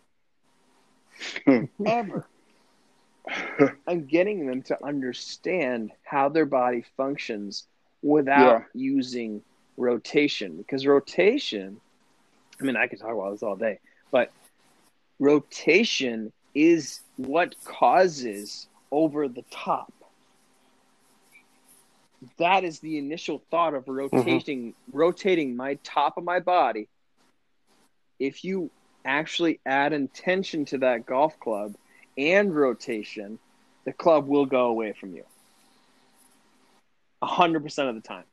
Ever. 1.47 2.27
I'm 3.87 4.07
getting 4.07 4.47
them 4.47 4.63
to 4.63 4.85
understand 4.85 5.93
how 6.05 6.29
their 6.29 6.47
body 6.47 6.85
functions 6.97 7.67
without 8.03 8.65
using 8.75 9.43
rotation 9.77 10.57
because 10.57 10.87
rotation 10.87 11.81
I 12.61 12.65
mean 12.65 12.77
I 12.77 12.87
could 12.87 12.99
talk 12.99 13.13
about 13.13 13.33
this 13.33 13.43
all 13.43 13.57
day 13.57 13.79
but 14.11 14.31
rotation 15.19 16.33
is 16.55 17.01
what 17.17 17.55
causes 17.65 18.69
over 18.91 19.29
the 19.29 19.45
top 19.51 19.93
that 22.39 22.65
is 22.65 22.81
the 22.81 22.99
initial 22.99 23.43
thought 23.51 23.75
of 23.75 23.85
mm-hmm. 23.85 24.17
rotating 24.17 24.75
rotating 24.93 25.57
my 25.57 25.75
top 25.85 26.17
of 26.17 26.25
my 26.25 26.41
body 26.41 26.89
if 28.19 28.45
you 28.45 28.71
actually 29.05 29.61
add 29.65 29.93
intention 29.93 30.65
to 30.65 30.79
that 30.79 31.07
golf 31.07 31.39
club 31.39 31.75
and 32.19 32.55
rotation 32.55 33.39
the 33.85 33.93
club 33.93 34.27
will 34.27 34.47
go 34.47 34.67
away 34.67 34.93
from 34.93 35.15
you. 35.15 35.23
100% 37.23 37.89
of 37.89 37.95
the 37.95 38.01
time. 38.01 38.25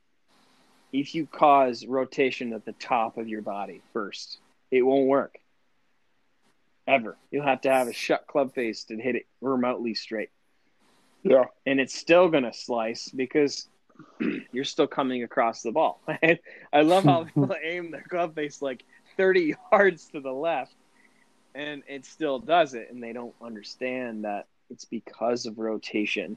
If 0.92 1.14
you 1.14 1.26
cause 1.26 1.86
rotation 1.86 2.52
at 2.52 2.64
the 2.64 2.72
top 2.72 3.18
of 3.18 3.28
your 3.28 3.42
body 3.42 3.82
first 3.92 4.38
it 4.70 4.82
won't 4.82 5.06
work. 5.06 5.38
Ever. 6.86 7.16
You'll 7.30 7.44
have 7.44 7.62
to 7.62 7.70
have 7.70 7.88
a 7.88 7.92
shut 7.92 8.26
club 8.26 8.54
face 8.54 8.84
to 8.84 8.96
hit 8.96 9.14
it 9.14 9.26
remotely 9.40 9.94
straight. 9.94 10.30
Yeah. 11.22 11.44
and 11.64 11.80
it's 11.80 11.94
still 11.94 12.28
going 12.28 12.44
to 12.44 12.52
slice 12.52 13.08
because 13.08 13.66
you're 14.52 14.64
still 14.64 14.86
coming 14.86 15.22
across 15.22 15.62
the 15.62 15.72
ball. 15.72 16.02
I 16.72 16.82
love 16.82 17.04
how 17.04 17.24
people 17.34 17.54
aim 17.62 17.90
their 17.90 18.02
club 18.02 18.34
face 18.34 18.60
like 18.60 18.84
30 19.16 19.54
yards 19.72 20.08
to 20.08 20.20
the 20.20 20.32
left, 20.32 20.74
and 21.54 21.82
it 21.88 22.04
still 22.06 22.38
does 22.38 22.74
it, 22.74 22.90
and 22.90 23.02
they 23.02 23.12
don't 23.12 23.34
understand 23.42 24.24
that 24.24 24.46
it's 24.70 24.84
because 24.84 25.46
of 25.46 25.58
rotation, 25.58 26.36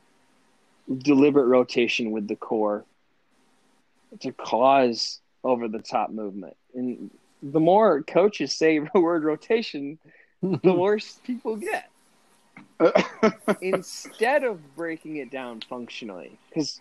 deliberate 0.99 1.47
rotation 1.47 2.11
with 2.11 2.27
the 2.27 2.35
core 2.35 2.85
to 4.19 4.31
cause 4.31 5.19
over 5.43 5.67
the 5.67 5.79
top 5.79 6.09
movement. 6.09 6.55
And 6.73 7.09
the 7.41 7.59
more 7.59 8.03
coaches 8.03 8.53
say 8.53 8.79
the 8.93 8.99
word 8.99 9.23
rotation, 9.23 9.97
the 10.41 10.73
worse 10.73 11.19
people 11.23 11.55
get 11.55 11.89
instead 13.61 14.43
of 14.43 14.75
breaking 14.75 15.17
it 15.17 15.31
down 15.31 15.61
functionally 15.61 16.37
because 16.49 16.79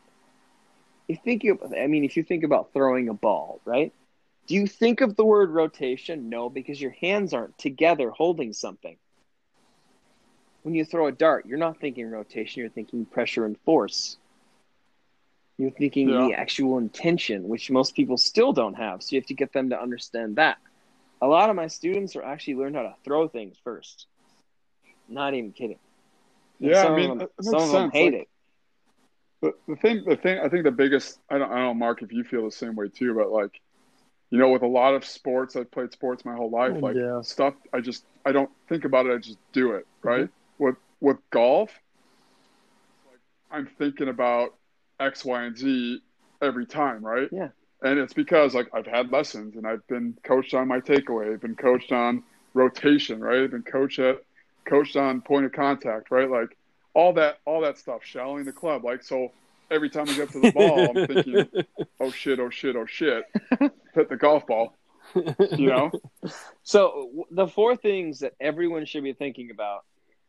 you 1.09 1.17
think 1.25 1.43
you 1.43 1.59
i 1.79 1.87
mean 1.87 2.05
if 2.05 2.17
you 2.17 2.23
think 2.23 2.45
about 2.45 2.73
throwing 2.73 3.09
a 3.09 3.15
ball 3.15 3.61
right 3.65 3.93
do 4.47 4.55
you 4.55 4.67
think 4.67 5.01
of 5.01 5.17
the 5.17 5.25
word 5.25 5.51
rotation? 5.51 6.29
No 6.29 6.49
because 6.51 6.81
your 6.81 6.93
hands 6.93 7.35
aren't 7.35 7.59
together 7.59 8.11
holding 8.11 8.53
something. 8.53 8.97
When 10.63 10.75
you 10.75 10.85
throw 10.85 11.07
a 11.07 11.13
dart 11.13 11.47
you're 11.47 11.59
not 11.59 11.81
thinking 11.81 12.11
rotation 12.11 12.61
you're 12.61 12.71
thinking 12.71 13.07
pressure 13.07 13.45
and 13.47 13.59
force. 13.61 14.17
You're 15.59 15.71
thinking 15.71 16.09
Yeah. 16.11 16.19
the 16.19 16.35
actual 16.35 16.79
intention 16.79 17.49
which 17.49 17.71
most 17.71 17.95
people 17.97 18.17
still 18.19 18.53
don't 18.53 18.75
have 18.75 19.03
so 19.03 19.15
you 19.17 19.21
have 19.21 19.29
to 19.29 19.35
get 19.35 19.53
them 19.53 19.71
to 19.71 19.81
understand 19.81 20.37
that. 20.37 20.59
A 21.23 21.27
lot 21.27 21.51
of 21.51 21.57
my 21.57 21.69
students 21.69 22.17
are 22.17 22.23
actually 22.25 22.57
learn 22.57 22.75
how 22.75 22.83
to 22.83 22.95
throw 23.05 23.29
things 23.29 23.57
first. 23.65 24.07
Not 25.09 25.35
even 25.35 25.53
kidding. 25.53 25.79
And 26.63 26.73
Yeah, 26.73 26.77
some 26.77 26.93
I 26.93 26.97
mean, 26.97 27.11
of 27.11 27.19
them, 27.19 27.29
some 27.41 27.63
of 27.63 27.71
them 27.73 27.91
hate 27.91 28.15
Like, 28.15 28.15
it. 28.15 28.29
The, 29.43 29.55
the 29.69 29.77
thing, 29.77 30.05
the 30.07 30.17
thing, 30.17 30.39
I 30.41 30.49
think 30.49 30.65
the 30.65 30.71
biggest, 30.73 31.21
I 31.31 31.39
don't, 31.39 31.51
I 31.51 31.57
don't 31.57 31.65
know, 31.65 31.75
Mark, 31.75 32.03
if 32.03 32.13
you 32.13 32.25
feel 32.25 32.45
the 32.45 32.51
same 32.51 32.75
way 32.75 32.89
too, 32.89 33.15
but 33.15 33.31
like, 33.31 33.61
you 34.31 34.39
know, 34.39 34.49
with 34.51 34.63
a 34.63 34.67
lot 34.67 34.95
of 34.95 35.05
sports, 35.05 35.57
I've 35.57 35.71
played 35.71 35.93
sports 35.93 36.25
my 36.25 36.35
whole 36.35 36.51
life. 36.51 36.81
Like 36.81 36.97
Yeah. 36.97 37.21
stuff, 37.23 37.55
I 37.73 37.81
just, 37.81 38.05
I 38.25 38.33
don't 38.33 38.51
think 38.69 38.85
about 38.85 39.07
it. 39.07 39.13
I 39.15 39.19
just 39.19 39.39
do 39.53 39.73
it. 39.73 39.87
Right. 40.03 40.25
Mm-hmm. 40.25 40.65
With 40.65 40.77
with 41.01 41.19
golf, 41.31 41.71
like 43.11 43.21
I'm 43.51 43.67
thinking 43.79 44.09
about 44.09 44.55
X, 44.99 45.25
Y, 45.25 45.43
and 45.45 45.57
Z 45.57 46.01
every 46.43 46.67
time. 46.67 47.05
Right. 47.05 47.29
Yeah. 47.31 47.49
And 47.83 47.99
it's 47.99 48.15
because 48.15 48.55
like 48.55 48.69
I've 48.73 48.87
had 48.87 49.13
lessons 49.13 49.57
and 49.57 49.67
I've 49.67 49.87
been 49.87 50.17
coached 50.23 50.55
on 50.55 50.67
my 50.69 50.81
takeaway. 50.81 51.33
I've 51.33 51.41
been 51.43 51.55
coached 51.57 51.93
on 51.93 52.23
rotation. 52.55 53.21
Right. 53.21 53.43
I've 53.43 53.51
been 53.51 53.63
coached 53.63 53.99
at, 53.99 54.23
coached 54.65 54.97
on 54.97 55.21
point 55.21 55.45
of 55.47 55.53
contact. 55.53 56.11
Right. 56.11 56.29
Like 56.31 56.57
all 56.95 57.13
that, 57.15 57.39
all 57.45 57.61
that 57.61 57.77
stuff, 57.79 58.01
shallowing 58.05 58.45
the 58.45 58.53
club. 58.53 58.85
Like 58.85 59.03
so. 59.03 59.31
Every 59.69 59.91
time 59.91 60.09
I 60.09 60.15
get 60.15 60.31
to 60.31 60.39
the 60.39 60.53
ball, 60.53 60.91
I'm 60.97 61.07
thinking, 61.09 61.65
oh 62.01 62.13
shit, 62.13 62.39
oh 62.39 62.51
shit, 62.51 62.77
oh 62.77 62.87
shit, 62.87 63.25
hit 63.97 64.09
the 64.09 64.17
golf 64.17 64.47
ball. 64.47 64.77
You 65.15 65.69
know, 65.69 65.91
So 66.63 67.27
the 67.31 67.47
four 67.47 67.77
things 67.77 68.21
that 68.21 68.35
everyone 68.41 68.87
should 68.87 69.05
be 69.05 69.13
thinking 69.13 69.51
about, 69.51 69.85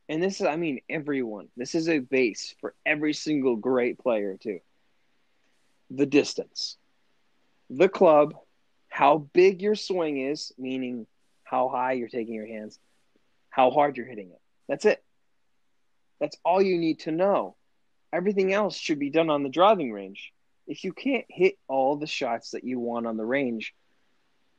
and 0.07 0.21
this 0.21 0.39
is, 0.39 0.47
I 0.47 0.55
mean, 0.55 0.81
everyone. 0.89 1.47
This 1.57 1.75
is 1.75 1.89
a 1.89 1.99
base 1.99 2.55
for 2.61 2.75
every 2.85 3.13
single 3.13 3.55
great 3.55 3.97
player 3.99 4.37
too. 4.39 4.59
The 5.89 6.05
distance, 6.05 6.77
the 7.69 7.89
club, 7.89 8.35
how 8.89 9.17
big 9.33 9.61
your 9.61 9.75
swing 9.75 10.19
is, 10.19 10.53
meaning 10.57 11.07
how 11.43 11.69
high 11.69 11.93
you're 11.93 12.07
taking 12.09 12.35
your 12.35 12.47
hands, 12.47 12.79
how 13.49 13.71
hard 13.71 13.97
you're 13.97 14.05
hitting 14.05 14.29
it. 14.29 14.41
That's 14.67 14.85
it. 14.85 15.03
That's 16.19 16.37
all 16.43 16.61
you 16.61 16.77
need 16.77 16.99
to 17.01 17.11
know. 17.11 17.55
Everything 18.13 18.53
else 18.53 18.77
should 18.77 18.99
be 18.99 19.09
done 19.09 19.29
on 19.29 19.43
the 19.43 19.49
driving 19.49 19.91
range. 19.91 20.33
If 20.67 20.83
you 20.83 20.93
can't 20.93 21.25
hit 21.29 21.55
all 21.67 21.95
the 21.95 22.07
shots 22.07 22.51
that 22.51 22.63
you 22.63 22.79
want 22.79 23.07
on 23.07 23.17
the 23.17 23.25
range, 23.25 23.73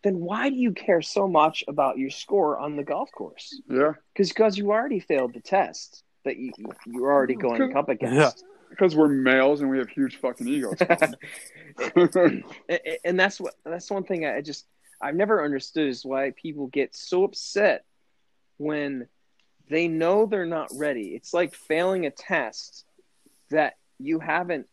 then 0.02 0.18
why 0.20 0.48
do 0.48 0.56
you 0.56 0.72
care 0.72 1.02
so 1.02 1.28
much 1.28 1.64
about 1.68 1.98
your 1.98 2.10
score 2.10 2.58
on 2.58 2.76
the 2.76 2.84
golf 2.84 3.10
course? 3.12 3.60
yeah, 3.68 3.92
Because 4.14 4.28
because 4.30 4.56
you 4.58 4.70
already 4.72 5.00
failed 5.00 5.34
the 5.34 5.40
test 5.40 6.02
that 6.24 6.36
you 6.38 6.52
you're 6.86 7.12
already 7.12 7.34
going 7.34 7.76
up 7.76 7.88
against, 7.88 8.44
because 8.70 8.94
we're 8.96 9.08
males 9.08 9.60
and 9.60 9.70
we 9.70 9.78
have 9.78 9.88
huge 9.88 10.16
fucking 10.16 10.46
egos. 10.48 10.78
A- 12.16 12.42
a- 12.70 12.98
and 13.06 13.18
that's 13.18 13.40
what 13.40 13.54
that's 13.64 13.90
one 13.90 14.04
thing 14.04 14.26
I 14.26 14.40
just 14.40 14.66
I've 15.00 15.14
never 15.14 15.44
understood 15.44 15.88
is 15.88 16.04
why 16.04 16.32
people 16.32 16.66
get 16.66 16.94
so 16.94 17.24
upset 17.24 17.84
when 18.56 19.06
they 19.68 19.86
know 19.88 20.26
they're 20.26 20.46
not 20.46 20.68
ready. 20.74 21.14
It's 21.14 21.32
like 21.34 21.54
failing 21.54 22.06
a 22.06 22.10
test 22.10 22.84
that 23.50 23.74
you 23.98 24.18
haven't 24.18 24.66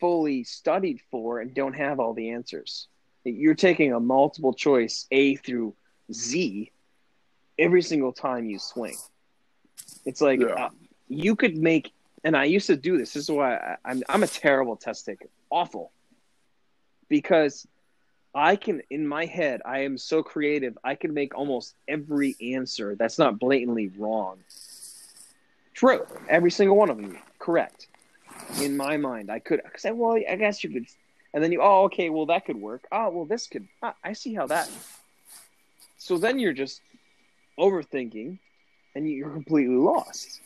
fully 0.00 0.44
studied 0.44 1.00
for 1.10 1.40
and 1.40 1.54
don't 1.54 1.74
have 1.74 2.00
all 2.00 2.14
the 2.14 2.30
answers. 2.30 2.88
You're 3.24 3.54
taking 3.54 3.92
a 3.92 4.00
multiple 4.00 4.54
choice 4.54 5.06
A 5.10 5.36
through 5.36 5.74
Z 6.12 6.70
every 7.58 7.82
single 7.82 8.12
time 8.12 8.46
you 8.48 8.58
swing. 8.58 8.96
It's 10.04 10.20
like 10.20 10.40
Yeah. 10.40 10.46
uh, 10.66 10.70
you 11.08 11.34
could 11.36 11.56
make, 11.56 11.92
and 12.24 12.36
I 12.36 12.44
used 12.44 12.66
to 12.68 12.76
do 12.76 12.98
this. 12.98 13.12
This 13.14 13.24
is 13.24 13.30
why 13.30 13.56
I, 13.56 13.76
I'm 13.84 14.02
I'm 14.08 14.22
a 14.22 14.26
terrible 14.26 14.76
test 14.76 15.06
taker, 15.06 15.28
awful, 15.50 15.90
because 17.08 17.66
I 18.34 18.56
can 18.56 18.82
in 18.90 19.06
my 19.06 19.24
head 19.24 19.62
I 19.64 19.80
am 19.80 19.98
so 19.98 20.22
creative. 20.22 20.76
I 20.84 20.94
can 20.94 21.14
make 21.14 21.34
almost 21.34 21.74
every 21.88 22.36
answer 22.54 22.94
that's 22.94 23.18
not 23.18 23.38
blatantly 23.38 23.88
wrong 23.96 24.38
true. 25.74 26.06
Every 26.28 26.50
single 26.50 26.76
one 26.76 26.88
of 26.90 26.96
them 26.96 27.18
correct 27.38 27.88
in 28.60 28.76
my 28.76 28.96
mind. 28.96 29.30
I 29.30 29.38
could 29.38 29.62
say, 29.76 29.92
well, 29.92 30.16
I 30.28 30.36
guess 30.36 30.62
you 30.64 30.70
could, 30.70 30.86
and 31.34 31.42
then 31.42 31.52
you, 31.52 31.60
oh, 31.62 31.84
okay, 31.84 32.10
well 32.10 32.26
that 32.26 32.44
could 32.44 32.56
work. 32.56 32.86
Oh, 32.90 33.10
well 33.10 33.24
this 33.24 33.46
could. 33.46 33.68
ah, 33.82 33.94
I 34.02 34.12
see 34.12 34.34
how 34.34 34.46
that. 34.46 34.70
So 35.98 36.18
then 36.18 36.38
you're 36.38 36.52
just 36.52 36.80
overthinking, 37.58 38.38
and 38.94 39.10
you're 39.10 39.30
completely 39.30 39.76
lost. 39.76 40.40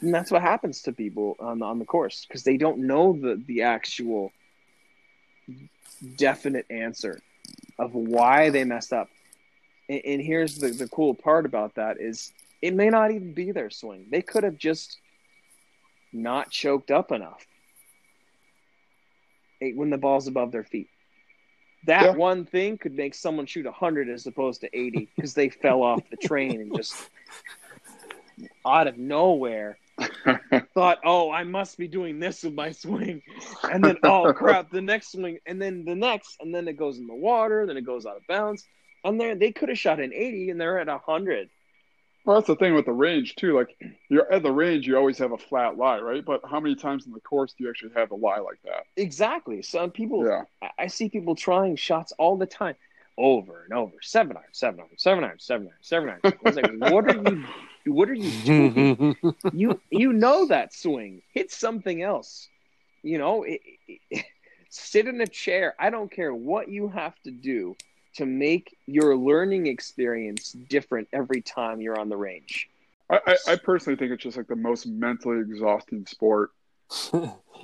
And 0.00 0.12
that's 0.12 0.30
what 0.30 0.42
happens 0.42 0.82
to 0.82 0.92
people 0.92 1.36
on 1.38 1.60
the, 1.60 1.64
on 1.64 1.78
the 1.78 1.84
course 1.84 2.26
because 2.26 2.42
they 2.42 2.56
don't 2.56 2.80
know 2.80 3.12
the 3.12 3.42
the 3.46 3.62
actual 3.62 4.32
definite 6.16 6.66
answer 6.70 7.20
of 7.78 7.94
why 7.94 8.50
they 8.50 8.64
messed 8.64 8.92
up. 8.92 9.08
And, 9.88 10.00
and 10.04 10.20
here's 10.22 10.58
the 10.58 10.70
the 10.70 10.88
cool 10.88 11.14
part 11.14 11.46
about 11.46 11.76
that 11.76 12.00
is 12.00 12.32
it 12.60 12.74
may 12.74 12.88
not 12.90 13.10
even 13.10 13.34
be 13.34 13.52
their 13.52 13.70
swing. 13.70 14.06
They 14.10 14.22
could 14.22 14.42
have 14.42 14.56
just 14.56 14.98
not 16.14 16.50
choked 16.50 16.90
up 16.90 17.12
enough 17.12 17.46
when 19.60 19.90
the 19.90 19.98
ball's 19.98 20.26
above 20.26 20.52
their 20.52 20.64
feet. 20.64 20.88
That 21.86 22.02
Yeah. 22.04 22.12
one 22.12 22.44
thing 22.46 22.78
could 22.78 22.94
make 22.94 23.14
someone 23.14 23.46
shoot 23.46 23.66
100 23.66 24.08
as 24.08 24.26
opposed 24.26 24.60
to 24.62 24.78
80 24.78 25.08
because 25.14 25.34
they 25.34 25.48
fell 25.48 25.82
off 25.82 26.08
the 26.10 26.16
train 26.16 26.60
and 26.60 26.74
just 26.74 26.94
out 28.66 28.86
of 28.86 28.98
nowhere 28.98 29.78
thought, 30.74 30.98
oh, 31.04 31.30
I 31.30 31.44
must 31.44 31.78
be 31.78 31.86
doing 31.88 32.18
this 32.18 32.42
with 32.42 32.54
my 32.54 32.72
swing. 32.72 33.22
And 33.70 33.84
then, 33.84 33.96
oh, 34.02 34.32
crap, 34.34 34.70
the 34.70 34.82
next 34.82 35.12
swing, 35.12 35.38
and 35.46 35.60
then 35.62 35.84
the 35.84 35.94
next, 35.94 36.36
and 36.40 36.54
then 36.54 36.66
it 36.68 36.76
goes 36.76 36.98
in 36.98 37.06
the 37.06 37.14
water, 37.14 37.64
then 37.66 37.76
it 37.76 37.86
goes 37.86 38.04
out 38.06 38.16
of 38.16 38.26
bounds. 38.26 38.66
And 39.04 39.20
they 39.20 39.34
they 39.34 39.52
could 39.52 39.68
have 39.68 39.78
shot 39.78 40.00
an 40.00 40.12
80 40.14 40.50
and 40.50 40.60
they're 40.60 40.78
at 40.78 40.88
100. 40.88 41.48
Well, 42.24 42.36
that's 42.36 42.46
the 42.46 42.56
thing 42.56 42.74
with 42.74 42.86
the 42.86 42.92
range 42.92 43.34
too. 43.36 43.54
Like 43.56 43.76
you're 44.08 44.30
at 44.32 44.42
the 44.42 44.50
range, 44.50 44.86
you 44.86 44.96
always 44.96 45.18
have 45.18 45.32
a 45.32 45.38
flat 45.38 45.76
lie, 45.76 45.98
right? 46.00 46.24
But 46.24 46.40
how 46.48 46.58
many 46.58 46.74
times 46.74 47.06
in 47.06 47.12
the 47.12 47.20
course 47.20 47.52
do 47.52 47.64
you 47.64 47.70
actually 47.70 47.92
have 47.96 48.10
a 48.12 48.14
lie 48.14 48.38
like 48.38 48.60
that? 48.64 48.84
Exactly. 48.96 49.60
Some 49.62 49.90
people, 49.90 50.26
Yeah. 50.26 50.44
I- 50.62 50.70
I 50.84 50.86
see 50.86 51.08
people 51.10 51.34
trying 51.34 51.76
shots 51.76 52.12
all 52.18 52.36
the 52.36 52.46
time, 52.46 52.76
over 53.18 53.64
and 53.64 53.74
over, 53.74 53.92
seven 54.00 54.36
iron, 54.36 54.46
seven 54.52 54.80
iron, 54.80 54.88
seven 54.96 55.24
iron, 55.24 55.38
seven 55.38 55.66
iron, 55.68 55.76
seven 55.82 56.08
iron. 56.08 56.20
I 56.24 56.32
was 56.42 56.56
like, 56.56 56.70
what 56.92 57.06
are 57.14 57.22
you, 57.30 57.92
what 57.92 58.08
are 58.08 58.14
you 58.14 58.30
doing? 58.44 59.16
you 59.52 59.80
you 59.90 60.12
know 60.14 60.46
that 60.46 60.72
swing. 60.72 61.20
Hit 61.32 61.50
something 61.52 62.00
else. 62.02 62.48
You 63.02 63.18
know, 63.18 63.42
it, 63.42 63.60
it- 64.10 64.24
sit 64.70 65.06
in 65.06 65.20
a 65.20 65.26
chair. 65.26 65.74
I 65.78 65.90
don't 65.90 66.10
care 66.10 66.34
what 66.34 66.68
you 66.68 66.88
have 66.88 67.14
to 67.24 67.30
do 67.30 67.76
to 68.14 68.26
make 68.26 68.76
your 68.86 69.16
learning 69.16 69.66
experience 69.66 70.52
different 70.52 71.08
every 71.12 71.40
time 71.42 71.80
you're 71.80 71.98
on 71.98 72.08
the 72.08 72.16
range. 72.16 72.68
I, 73.10 73.20
I, 73.26 73.36
I 73.52 73.56
personally 73.56 73.96
think 73.96 74.12
it's 74.12 74.22
just 74.22 74.36
like 74.36 74.46
the 74.48 74.56
most 74.56 74.86
mentally 74.86 75.40
exhausting 75.40 76.06
sport 76.06 76.50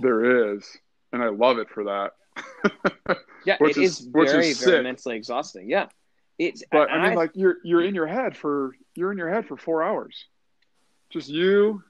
there 0.00 0.54
is, 0.54 0.66
and 1.12 1.22
I 1.22 1.28
love 1.28 1.58
it 1.58 1.68
for 1.70 1.84
that. 1.84 3.16
Yeah, 3.46 3.56
Which 3.58 3.78
it 3.78 3.82
is- 3.84 4.00
is, 4.00 4.08
which 4.08 4.26
is 4.28 4.32
very 4.32 4.52
very 4.72 4.84
mentally 4.84 5.16
exhausting. 5.16 5.70
Yeah, 5.70 5.86
it's. 6.38 6.62
But 6.70 6.90
and 6.90 7.00
I 7.00 7.08
mean, 7.08 7.16
like 7.16 7.30
you're 7.32 7.56
you're 7.64 7.82
in 7.82 7.94
your 7.94 8.06
head 8.06 8.36
for 8.36 8.76
you're 8.94 9.10
in 9.12 9.16
your 9.16 9.30
head 9.30 9.46
for 9.46 9.56
four 9.56 9.82
hours, 9.82 10.26
just 11.08 11.30
you, 11.30 11.82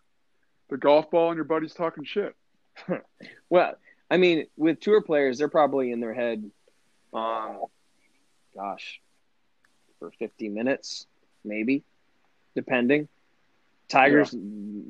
the 0.69 0.77
golf 0.77 1.11
ball, 1.11 1.31
and 1.31 1.37
your 1.37 1.45
buddies 1.45 1.75
talking 1.75 2.05
shit. 2.05 2.37
Well, 3.51 3.75
I 4.09 4.17
mean, 4.17 4.47
with 4.57 4.79
tour 4.79 5.01
players, 5.03 5.39
they're 5.39 5.49
probably 5.49 5.91
in 5.91 5.99
their 5.99 6.15
head, 6.15 6.49
um, 7.13 7.59
gosh, 8.55 9.01
for 9.99 10.11
50 10.19 10.49
minutes, 10.49 11.07
maybe, 11.45 11.85
depending. 12.55 13.09
Tiger's 13.89 14.35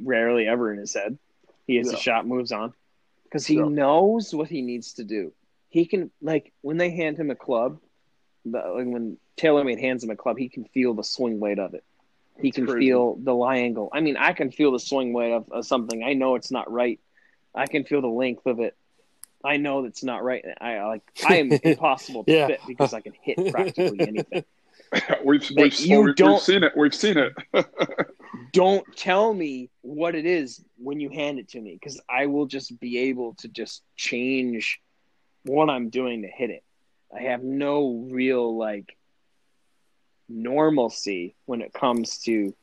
rarely 0.04 0.46
ever 0.46 0.72
in 0.72 0.78
his 0.78 0.94
head. 0.94 1.18
He 1.66 1.76
hits 1.76 1.90
Yeah. 1.92 1.98
a 1.98 2.00
shot, 2.00 2.26
moves 2.26 2.52
on, 2.52 2.74
because 3.24 3.46
he 3.46 3.56
Yeah. 3.56 3.64
knows 3.68 4.34
what 4.34 4.48
he 4.48 4.62
needs 4.62 4.94
to 4.94 5.04
do. 5.04 5.32
He 5.68 5.86
can, 5.86 6.10
like, 6.20 6.52
when 6.62 6.76
they 6.76 6.90
hand 6.90 7.16
him 7.16 7.30
a 7.30 7.36
club, 7.36 7.80
the, 8.44 8.58
like 8.58 8.86
when 8.86 9.18
TaylorMade 9.36 9.80
hands 9.80 10.02
him 10.04 10.10
a 10.10 10.16
club, 10.16 10.38
he 10.38 10.48
can 10.48 10.64
feel 10.64 10.94
the 10.94 11.04
swing 11.04 11.40
weight 11.40 11.58
of 11.58 11.74
it. 11.74 11.84
He 12.40 12.48
It's 12.48 12.56
can 12.56 12.66
crazy. 12.66 12.86
feel 12.88 13.16
the 13.16 13.34
lie 13.34 13.58
angle. 13.58 13.88
I 13.92 14.00
mean, 14.00 14.16
I 14.16 14.32
can 14.32 14.50
feel 14.50 14.72
the 14.72 14.78
swing 14.80 15.12
weight 15.12 15.32
of, 15.32 15.50
of 15.52 15.66
something. 15.66 16.02
I 16.02 16.14
know 16.14 16.34
it's 16.34 16.50
not 16.50 16.70
right. 16.70 16.98
I 17.54 17.66
can 17.66 17.84
feel 17.84 18.00
the 18.00 18.08
length 18.08 18.46
of 18.46 18.60
it. 18.60 18.76
I 19.44 19.56
know 19.56 19.82
that's 19.82 20.04
not 20.04 20.22
right. 20.22 20.44
I 20.60 20.82
like. 20.84 21.02
I 21.26 21.36
am 21.38 21.52
impossible 21.62 22.24
to 22.24 22.32
Yeah. 22.32 22.46
fit 22.48 22.60
because 22.66 22.92
I 22.94 23.00
can 23.00 23.14
hit 23.22 23.36
practically 23.52 24.00
anything. 24.00 24.44
we've 25.24 25.48
we've, 25.56 25.78
you 25.80 26.02
we've, 26.02 26.14
we've 26.18 26.40
seen 26.40 26.64
it. 26.64 26.72
We've 26.76 26.94
seen 26.94 27.16
it. 27.16 27.32
Don't 28.52 28.84
tell 28.96 29.32
me 29.32 29.70
what 29.82 30.14
it 30.14 30.26
is 30.26 30.62
when 30.78 31.00
you 31.00 31.08
hand 31.10 31.38
it 31.38 31.48
to 31.50 31.60
me 31.60 31.74
because 31.80 32.00
I 32.08 32.26
will 32.26 32.46
just 32.46 32.78
be 32.80 32.98
able 32.98 33.34
to 33.34 33.48
just 33.48 33.82
change 33.96 34.80
what 35.44 35.70
I'm 35.70 35.88
doing 35.90 36.22
to 36.22 36.28
hit 36.28 36.50
it. 36.50 36.64
I 37.16 37.22
have 37.22 37.42
no 37.42 38.06
real 38.10 38.56
like 38.56 38.96
normalcy 40.28 41.34
when 41.46 41.60
it 41.62 41.72
comes 41.72 42.18
to 42.20 42.54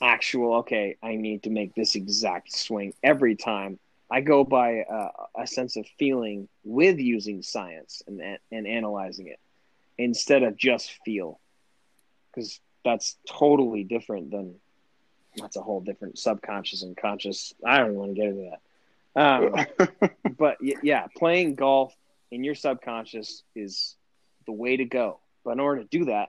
actual. 0.00 0.54
Okay, 0.58 0.96
I 1.02 1.16
need 1.16 1.44
to 1.44 1.50
make 1.50 1.74
this 1.74 1.94
exact 1.94 2.52
swing 2.54 2.94
every 3.02 3.36
time. 3.36 3.78
I 4.10 4.20
go 4.20 4.44
by 4.44 4.80
uh, 4.80 5.10
a 5.38 5.46
sense 5.46 5.76
of 5.76 5.86
feeling 5.98 6.48
with 6.64 6.98
using 6.98 7.42
science 7.42 8.02
and 8.06 8.38
and 8.50 8.66
analyzing 8.66 9.28
it 9.28 9.38
instead 9.98 10.42
of 10.42 10.56
just 10.56 10.92
feel, 11.04 11.40
because 12.30 12.60
that's 12.84 13.16
totally 13.28 13.84
different 13.84 14.30
than 14.30 14.54
that's 15.36 15.56
a 15.56 15.62
whole 15.62 15.80
different 15.80 16.18
subconscious 16.18 16.82
and 16.82 16.96
conscious. 16.96 17.52
I 17.64 17.78
don't 17.78 17.94
want 17.94 18.14
to 18.14 18.20
get 18.20 18.30
into 18.30 18.50
that. 18.50 18.60
Um, 19.14 20.10
but 20.38 20.58
yeah, 20.60 21.06
playing 21.16 21.54
golf 21.54 21.94
in 22.30 22.44
your 22.44 22.54
subconscious 22.54 23.42
is 23.54 23.96
the 24.46 24.52
way 24.52 24.76
to 24.76 24.84
go. 24.84 25.20
But 25.44 25.52
in 25.52 25.60
order 25.60 25.82
to 25.82 25.88
do 25.88 26.06
that, 26.06 26.28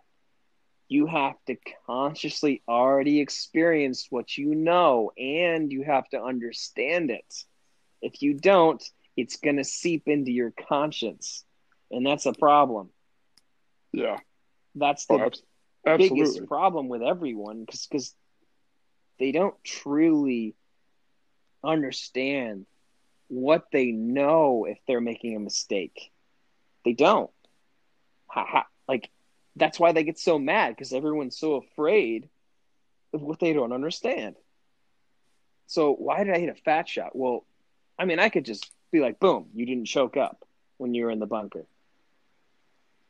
you 0.88 1.06
have 1.06 1.36
to 1.46 1.56
consciously 1.86 2.64
already 2.68 3.20
experience 3.20 4.08
what 4.10 4.38
you 4.38 4.56
know 4.56 5.12
and 5.18 5.72
you 5.72 5.84
have 5.84 6.10
to 6.10 6.22
understand 6.22 7.12
it. 7.12 7.46
If 8.02 8.22
you 8.22 8.34
don't, 8.34 8.84
it's 9.16 9.38
going 9.38 9.58
to 9.58 9.64
seep 9.64 10.08
into 10.08 10.32
your 10.32 10.52
conscience. 10.70 11.44
And 11.92 12.06
that's 12.06 12.26
a 12.26 12.34
problem. 12.34 12.90
yeah, 13.92 14.18
That's 14.76 15.06
the 15.08 15.16
oh, 15.16 15.30
absolutely. 15.86 16.10
biggest 16.10 16.48
problem 16.48 16.88
with 16.90 17.02
everyone 17.02 17.66
because 17.66 18.14
they 19.20 19.32
don't 19.32 19.56
truly 19.64 20.56
understand 21.64 22.66
what 23.28 23.66
they 23.72 23.92
know 23.92 24.66
if 24.66 24.78
they're 24.88 25.02
making 25.02 25.36
a 25.36 25.40
mistake. 25.40 26.12
They 26.86 26.94
don't. 26.94 27.32
Ha, 28.28 28.46
ha, 28.48 28.66
like 28.88 29.10
that's 29.56 29.80
why 29.80 29.92
they 29.92 30.04
get 30.04 30.20
so 30.20 30.40
mad 30.40 30.70
because 30.70 30.94
everyone's 30.94 31.38
so 31.38 31.56
afraid 31.56 32.30
of 33.14 33.22
what 33.22 33.40
they 33.40 33.54
don't 33.54 33.74
understand. 33.74 34.36
So 35.68 35.94
why 35.94 36.24
did 36.24 36.34
I 36.36 36.40
hit 36.40 36.50
a 36.50 36.56
fat 36.56 36.88
shot? 36.88 37.16
Well, 37.16 37.46
I 38.00 38.06
mean, 38.06 38.18
I 38.20 38.30
could 38.30 38.46
just 38.46 38.72
be 38.92 39.02
like, 39.02 39.20
boom, 39.20 39.48
you 39.54 39.66
didn't 39.66 39.86
choke 39.86 40.18
up 40.18 40.46
when 40.78 40.94
you 40.94 41.04
were 41.04 41.12
in 41.12 41.20
the 41.20 41.26
bunker. 41.26 41.66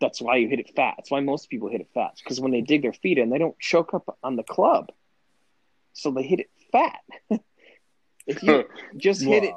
That's 0.01 0.21
why 0.21 0.37
you 0.37 0.47
hit 0.47 0.59
it 0.59 0.71
fat. 0.75 0.95
That's 0.97 1.11
why 1.11 1.19
most 1.19 1.49
people 1.49 1.69
hit 1.69 1.81
it 1.81 1.89
fat. 1.93 2.15
Because 2.17 2.41
when 2.41 2.51
they 2.51 2.61
dig 2.61 2.81
their 2.81 2.93
feet 2.93 3.17
in, 3.17 3.29
they 3.29 3.37
don't 3.37 3.57
choke 3.59 3.93
up 3.93 4.17
on 4.23 4.35
the 4.35 4.43
club. 4.43 4.91
So 5.93 6.11
they 6.11 6.23
hit 6.23 6.39
it 6.39 6.49
fat. 6.71 6.99
if 8.27 8.41
you 8.41 8.65
just 8.97 9.21
hit 9.21 9.43
it, 9.43 9.53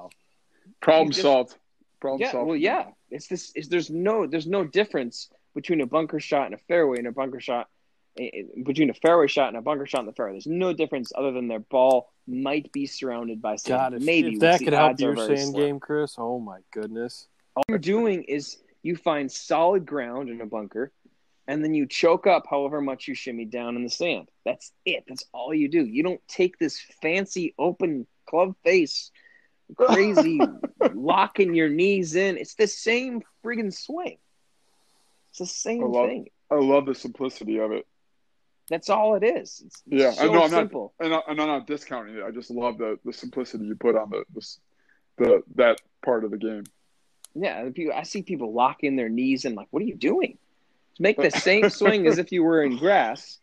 Problem 0.81 1.11
just- 1.11 1.23
solved. 1.23 1.57
Problem 2.01 2.21
yeah, 2.21 2.33
solved. 2.33 2.49
well, 2.49 2.57
yeah. 2.57 2.87
It's 3.11 3.29
this. 3.29 3.53
Is 3.55 3.69
there's 3.69 3.89
no 3.89 4.27
there's 4.27 4.49
no 4.49 4.65
difference 4.65 5.31
between 5.55 5.81
a 5.81 5.87
bunker 5.87 6.19
shot 6.19 6.47
and 6.47 6.55
a 6.55 6.59
fairway 6.59 6.99
and 6.99 7.07
a 7.07 7.13
bunker 7.13 7.39
shot 7.39 7.69
between 8.17 8.91
a 8.91 8.95
fairway 8.95 9.27
shot 9.27 9.49
and 9.49 9.57
a 9.57 9.63
bunker 9.63 9.87
shot 9.87 10.01
in 10.01 10.07
the 10.07 10.13
fairway. 10.13 10.33
There's 10.33 10.47
no 10.47 10.73
difference 10.73 11.13
other 11.17 11.33
than 11.33 11.49
their 11.49 11.61
ball 11.61 12.11
might 12.27 12.71
be 12.73 12.87
surrounded 12.87 13.41
by 13.41 13.57
sand. 13.57 13.79
God, 13.79 13.95
if, 13.95 14.03
maybe 14.03 14.35
if 14.35 14.41
that 14.41 14.59
could 14.59 14.73
the 14.73 14.77
help 14.77 14.91
odds 14.93 15.03
are 15.03 15.15
your 15.15 15.27
sand 15.27 15.53
slim. 15.53 15.55
game, 15.55 15.81
Chris. 15.81 16.17
Oh 16.19 16.39
my 16.39 16.59
goodness. 16.73 17.27
all 17.57 17.65
you're 17.69 17.79
doing 17.79 18.25
is 18.25 18.59
you 18.83 18.97
find 18.97 19.31
solid 19.31 19.87
ground 19.87 20.29
in 20.29 20.41
a 20.41 20.47
bunker 20.47 20.93
and 21.49 21.65
then 21.65 21.75
you 21.75 21.87
choke 21.87 22.27
up 22.27 22.45
however 22.49 22.81
much 22.81 23.09
you 23.09 23.15
shimmy 23.15 23.45
down 23.45 23.77
in 23.77 23.83
the 23.83 23.91
sand. 23.91 24.29
That's 24.45 24.73
it. 24.85 25.05
That's 25.09 25.25
all 25.33 25.53
you 25.55 25.69
do. 25.69 25.85
You 25.85 26.03
don't 26.03 26.21
take 26.29 26.59
this 26.59 26.81
fancy 27.01 27.55
open 27.59 28.07
club 28.29 28.55
face, 28.63 29.11
crazy 29.77 30.41
locking 30.95 31.55
your 31.55 31.69
knees 31.69 32.15
in. 32.15 32.37
It's 32.37 32.55
the 32.55 32.67
same 32.69 33.23
friggin' 33.45 33.73
swing. 33.73 34.19
It's 35.31 35.39
the 35.39 35.47
same 35.47 35.83
I 35.83 35.87
love- 35.87 36.09
thing. 36.09 36.29
I 36.51 36.57
love 36.57 36.85
the 36.85 36.95
simplicity 36.95 37.59
of 37.59 37.73
it. 37.73 37.87
That's 38.69 38.89
all 38.89 39.17
it 39.17 39.25
is. 39.25 39.63
It's 39.67 39.83
Yeah, 39.87 40.13
so 40.13 40.23
I 40.23 40.33
know. 40.33 40.43
I'm 40.45 40.51
simple. 40.51 40.95
not, 40.99 41.07
and, 41.07 41.15
I, 41.15 41.21
and 41.29 41.41
I'm 41.41 41.49
not 41.49 41.67
discounting 41.67 42.17
it. 42.17 42.23
I 42.23 42.31
just 42.31 42.51
love 42.51 42.79
the, 42.79 42.99
the 43.05 43.13
simplicity 43.13 43.65
you 43.65 43.75
put 43.75 43.97
on 43.97 44.11
the, 44.11 44.25
the 44.35 44.47
the 45.19 45.43
that 45.57 45.81
part 46.05 46.25
of 46.25 46.31
the 46.31 46.39
game. 46.39 46.65
Yeah, 47.35 47.69
I 47.95 48.03
see 48.03 48.23
people 48.23 48.53
locking 48.53 48.97
their 48.97 49.09
knees 49.09 49.45
and 49.45 49.57
like, 49.57 49.69
what 49.71 49.83
are 49.83 49.87
you 49.87 49.97
doing? 49.97 50.39
Make 50.99 51.17
the 51.17 51.31
same 51.31 51.71
swing 51.71 52.07
as 52.07 52.19
if 52.19 52.31
you 52.31 52.43
were 52.43 52.63
in 52.63 52.77
grass. 52.77 53.39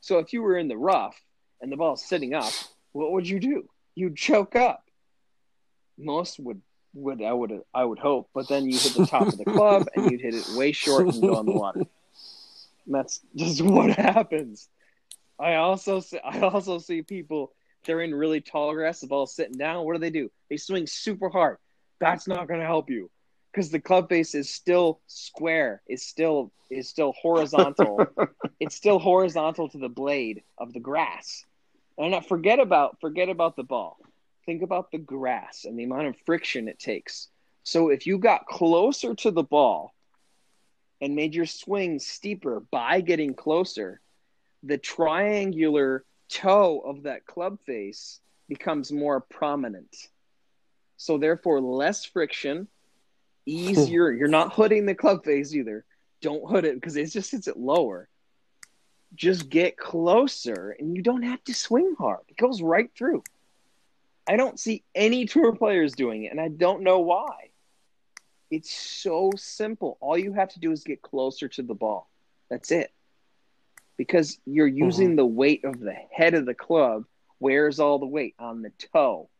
So 0.00 0.18
if 0.18 0.32
you 0.32 0.42
were 0.42 0.56
in 0.56 0.68
the 0.68 0.76
rough 0.76 1.18
and 1.60 1.70
the 1.72 1.76
ball's 1.76 2.04
sitting 2.04 2.34
up, 2.34 2.52
what 2.92 3.12
would 3.12 3.28
you 3.28 3.40
do? 3.40 3.68
You'd 3.94 4.16
choke 4.16 4.56
up. 4.56 4.84
Most 5.98 6.38
would 6.40 6.60
would 6.94 7.22
I 7.22 7.32
would 7.32 7.62
I 7.74 7.84
would 7.84 7.98
hope, 7.98 8.28
but 8.34 8.48
then 8.48 8.66
you 8.68 8.78
hit 8.78 8.94
the 8.94 9.06
top 9.06 9.26
of 9.26 9.38
the 9.38 9.44
club 9.44 9.88
and 9.94 10.10
you'd 10.10 10.20
hit 10.20 10.34
it 10.34 10.46
way 10.56 10.72
short 10.72 11.06
and 11.06 11.22
go 11.22 11.38
in 11.40 11.46
the 11.46 11.52
water. 11.52 11.82
And 12.86 12.94
that's 12.94 13.20
just 13.36 13.62
what 13.62 13.90
happens. 13.90 14.68
I 15.38 15.56
also 15.56 16.00
see, 16.00 16.18
I 16.18 16.40
also 16.40 16.78
see 16.78 17.02
people 17.02 17.52
they're 17.84 18.00
in 18.00 18.14
really 18.14 18.40
tall 18.40 18.72
grass, 18.74 19.00
the 19.00 19.06
ball's 19.06 19.34
sitting 19.34 19.58
down. 19.58 19.84
What 19.84 19.94
do 19.94 19.98
they 19.98 20.10
do? 20.10 20.30
They 20.48 20.56
swing 20.56 20.86
super 20.86 21.28
hard. 21.28 21.58
That's 21.98 22.28
not 22.28 22.48
going 22.48 22.60
to 22.60 22.66
help 22.66 22.90
you 22.90 23.10
because 23.52 23.70
the 23.70 23.80
club 23.80 24.08
face 24.08 24.34
is 24.34 24.48
still 24.48 25.00
square. 25.06 25.82
Is 25.88 26.06
still 26.06 26.52
is 26.70 26.88
still 26.88 27.12
horizontal. 27.20 28.06
it's 28.60 28.76
still 28.76 28.98
horizontal 28.98 29.68
to 29.70 29.78
the 29.78 29.88
blade 29.88 30.42
of 30.58 30.72
the 30.72 30.80
grass. 30.80 31.44
And 31.98 32.10
not 32.10 32.28
forget 32.28 32.58
about 32.58 33.00
forget 33.00 33.28
about 33.28 33.56
the 33.56 33.64
ball. 33.64 33.98
Think 34.46 34.62
about 34.62 34.90
the 34.90 34.98
grass 34.98 35.64
and 35.64 35.78
the 35.78 35.84
amount 35.84 36.08
of 36.08 36.16
friction 36.26 36.68
it 36.68 36.78
takes. 36.78 37.28
So 37.64 37.90
if 37.90 38.06
you 38.06 38.18
got 38.18 38.46
closer 38.46 39.14
to 39.14 39.30
the 39.30 39.44
ball 39.44 39.94
and 41.02 41.16
made 41.16 41.34
your 41.34 41.46
swing 41.46 41.98
steeper 41.98 42.60
by 42.70 43.00
getting 43.00 43.34
closer, 43.34 44.00
the 44.62 44.78
triangular 44.78 46.04
toe 46.28 46.78
of 46.78 47.02
that 47.02 47.26
club 47.26 47.58
face 47.66 48.20
becomes 48.48 48.92
more 48.92 49.20
prominent. 49.20 49.94
So 50.96 51.18
therefore 51.18 51.60
less 51.60 52.04
friction, 52.04 52.68
easier. 53.44 54.12
You're 54.12 54.28
not 54.28 54.54
hooding 54.54 54.86
the 54.86 54.94
club 54.94 55.24
face 55.24 55.52
either. 55.52 55.84
Don't 56.20 56.48
hood 56.48 56.64
it 56.64 56.76
because 56.76 56.96
it 56.96 57.06
just 57.06 57.30
sits 57.30 57.48
it 57.48 57.56
lower. 57.58 58.08
Just 59.16 59.50
get 59.50 59.76
closer 59.76 60.74
and 60.78 60.96
you 60.96 61.02
don't 61.02 61.22
have 61.22 61.42
to 61.44 61.54
swing 61.54 61.96
hard. 61.98 62.20
It 62.28 62.36
goes 62.36 62.62
right 62.62 62.90
through. 62.96 63.24
I 64.28 64.36
don't 64.36 64.58
see 64.58 64.84
any 64.94 65.26
tour 65.26 65.52
players 65.52 65.94
doing 65.94 66.22
it, 66.22 66.30
and 66.30 66.40
I 66.40 66.46
don't 66.46 66.84
know 66.84 67.00
why. 67.00 67.50
It's 68.52 68.70
so 68.70 69.30
simple. 69.34 69.96
All 70.02 70.18
you 70.18 70.34
have 70.34 70.50
to 70.50 70.60
do 70.60 70.72
is 70.72 70.84
get 70.84 71.00
closer 71.00 71.48
to 71.48 71.62
the 71.62 71.72
ball. 71.72 72.10
That's 72.50 72.70
it. 72.70 72.92
Because 73.96 74.38
you're 74.44 74.68
mm-hmm. 74.68 74.84
using 74.84 75.16
the 75.16 75.24
weight 75.24 75.64
of 75.64 75.80
the 75.80 75.94
head 75.94 76.34
of 76.34 76.44
the 76.44 76.52
club. 76.52 77.06
Where's 77.38 77.80
all 77.80 77.98
the 77.98 78.04
weight? 78.06 78.34
On 78.38 78.60
the 78.60 78.70
toe. 78.92 79.30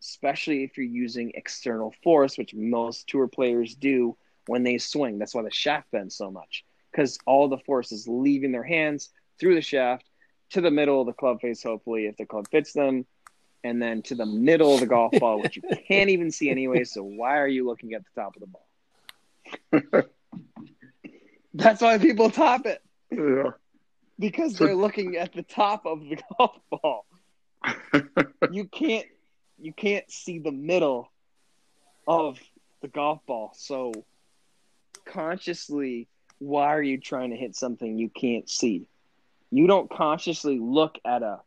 Especially 0.00 0.64
if 0.64 0.78
you're 0.78 0.86
using 0.86 1.32
external 1.34 1.94
force, 2.02 2.38
which 2.38 2.54
most 2.54 3.06
tour 3.06 3.28
players 3.28 3.74
do 3.74 4.16
when 4.46 4.62
they 4.62 4.78
swing. 4.78 5.18
That's 5.18 5.34
why 5.34 5.42
the 5.42 5.50
shaft 5.50 5.90
bends 5.90 6.16
so 6.16 6.30
much. 6.30 6.64
Because 6.90 7.18
all 7.26 7.48
the 7.48 7.58
force 7.58 7.92
is 7.92 8.08
leaving 8.08 8.50
their 8.50 8.64
hands 8.64 9.10
through 9.38 9.56
the 9.56 9.60
shaft 9.60 10.08
to 10.52 10.62
the 10.62 10.70
middle 10.70 11.02
of 11.02 11.06
the 11.06 11.12
club 11.12 11.42
face, 11.42 11.62
hopefully, 11.62 12.06
if 12.06 12.16
the 12.16 12.24
club 12.24 12.48
fits 12.50 12.72
them, 12.72 13.04
and 13.64 13.80
then 13.80 14.02
to 14.02 14.14
the 14.14 14.26
middle 14.26 14.74
of 14.74 14.80
the 14.80 14.86
golf 14.86 15.12
ball, 15.18 15.40
which 15.42 15.56
you 15.56 15.62
can't 15.88 16.10
even 16.10 16.30
see 16.30 16.50
anyway. 16.50 16.84
So 16.84 17.02
why 17.02 17.38
are 17.38 17.46
you 17.48 17.64
looking 17.66 17.94
at 17.94 18.02
the 18.04 18.20
top 18.20 18.36
of 18.36 18.40
the 18.42 18.46
ball? 19.92 20.02
That's 21.54 21.80
why 21.82 21.98
people 21.98 22.30
top 22.30 22.66
it 22.66 22.82
Yeah. 23.10 23.50
because 24.18 24.54
they're 24.58 24.74
looking 24.74 25.16
at 25.16 25.32
the 25.32 25.42
top 25.42 25.84
of 25.86 26.00
the 26.00 26.18
golf 26.38 26.56
ball. 26.70 27.06
You 28.50 28.64
can't 28.66 29.06
you 29.60 29.72
can't 29.72 30.10
see 30.10 30.38
the 30.40 30.50
middle 30.50 31.10
of 32.08 32.38
the 32.80 32.88
golf 32.88 33.24
ball. 33.26 33.52
So 33.56 33.92
consciously, 35.06 36.08
why 36.38 36.74
are 36.74 36.82
you 36.82 36.98
trying 36.98 37.30
to 37.30 37.36
hit 37.36 37.54
something 37.54 37.96
you 37.98 38.08
can't 38.08 38.48
see? 38.50 38.88
You 39.50 39.66
don't 39.68 39.88
consciously 39.90 40.58
look 40.58 40.98
at 41.04 41.22
a 41.22 41.40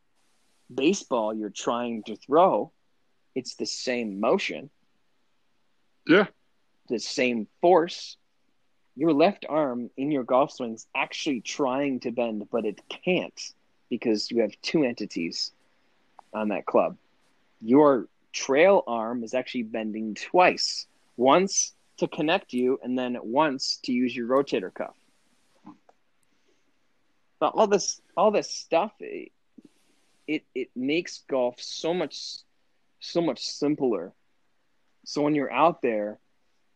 baseball 0.74 1.34
you're 1.34 1.50
trying 1.50 2.04
to 2.04 2.16
throw. 2.16 2.72
It's 3.34 3.56
the 3.56 3.66
same 3.66 4.20
motion. 4.20 4.70
Yeah. 6.08 6.28
The 6.90 7.00
same 7.00 7.48
force. 7.62 8.18
Your 8.96 9.14
left 9.14 9.46
arm 9.50 9.90
in 9.98 10.12
your 10.12 10.24
golf 10.24 10.52
swing's 10.52 10.88
actually 10.96 11.42
trying 11.42 12.00
to 12.02 12.12
bend, 12.12 12.48
but 12.52 12.66
it 12.66 12.82
can't 12.88 13.54
because 13.90 14.32
you 14.32 14.42
have 14.42 14.54
two 14.62 14.84
entities 14.84 15.52
on 16.34 16.50
that 16.50 16.66
club. 16.66 16.98
Your 17.62 18.08
trail 18.32 18.84
arm 18.88 19.24
is 19.24 19.34
actually 19.34 19.64
bending 19.64 20.16
twice. 20.16 20.88
Once 21.18 21.74
to 21.98 22.08
connect 22.08 22.54
you 22.54 22.80
and 22.84 22.98
then 22.98 23.18
once 23.22 23.80
to 23.84 23.92
use 23.92 24.16
your 24.16 24.28
rotator 24.28 24.74
cuff. 24.74 24.96
But 27.40 27.54
all 27.56 27.68
this 27.68 28.02
all 28.16 28.32
this 28.32 28.50
stuff 28.50 28.92
it, 29.00 29.32
it 30.28 30.44
it 30.54 30.70
makes 30.76 31.24
golf 31.30 31.62
so 31.62 31.94
much 31.94 32.38
so 33.00 33.22
much 33.22 33.46
simpler. 33.46 34.14
So 35.06 35.22
when 35.22 35.36
you're 35.36 35.52
out 35.52 35.82
there, 35.82 36.20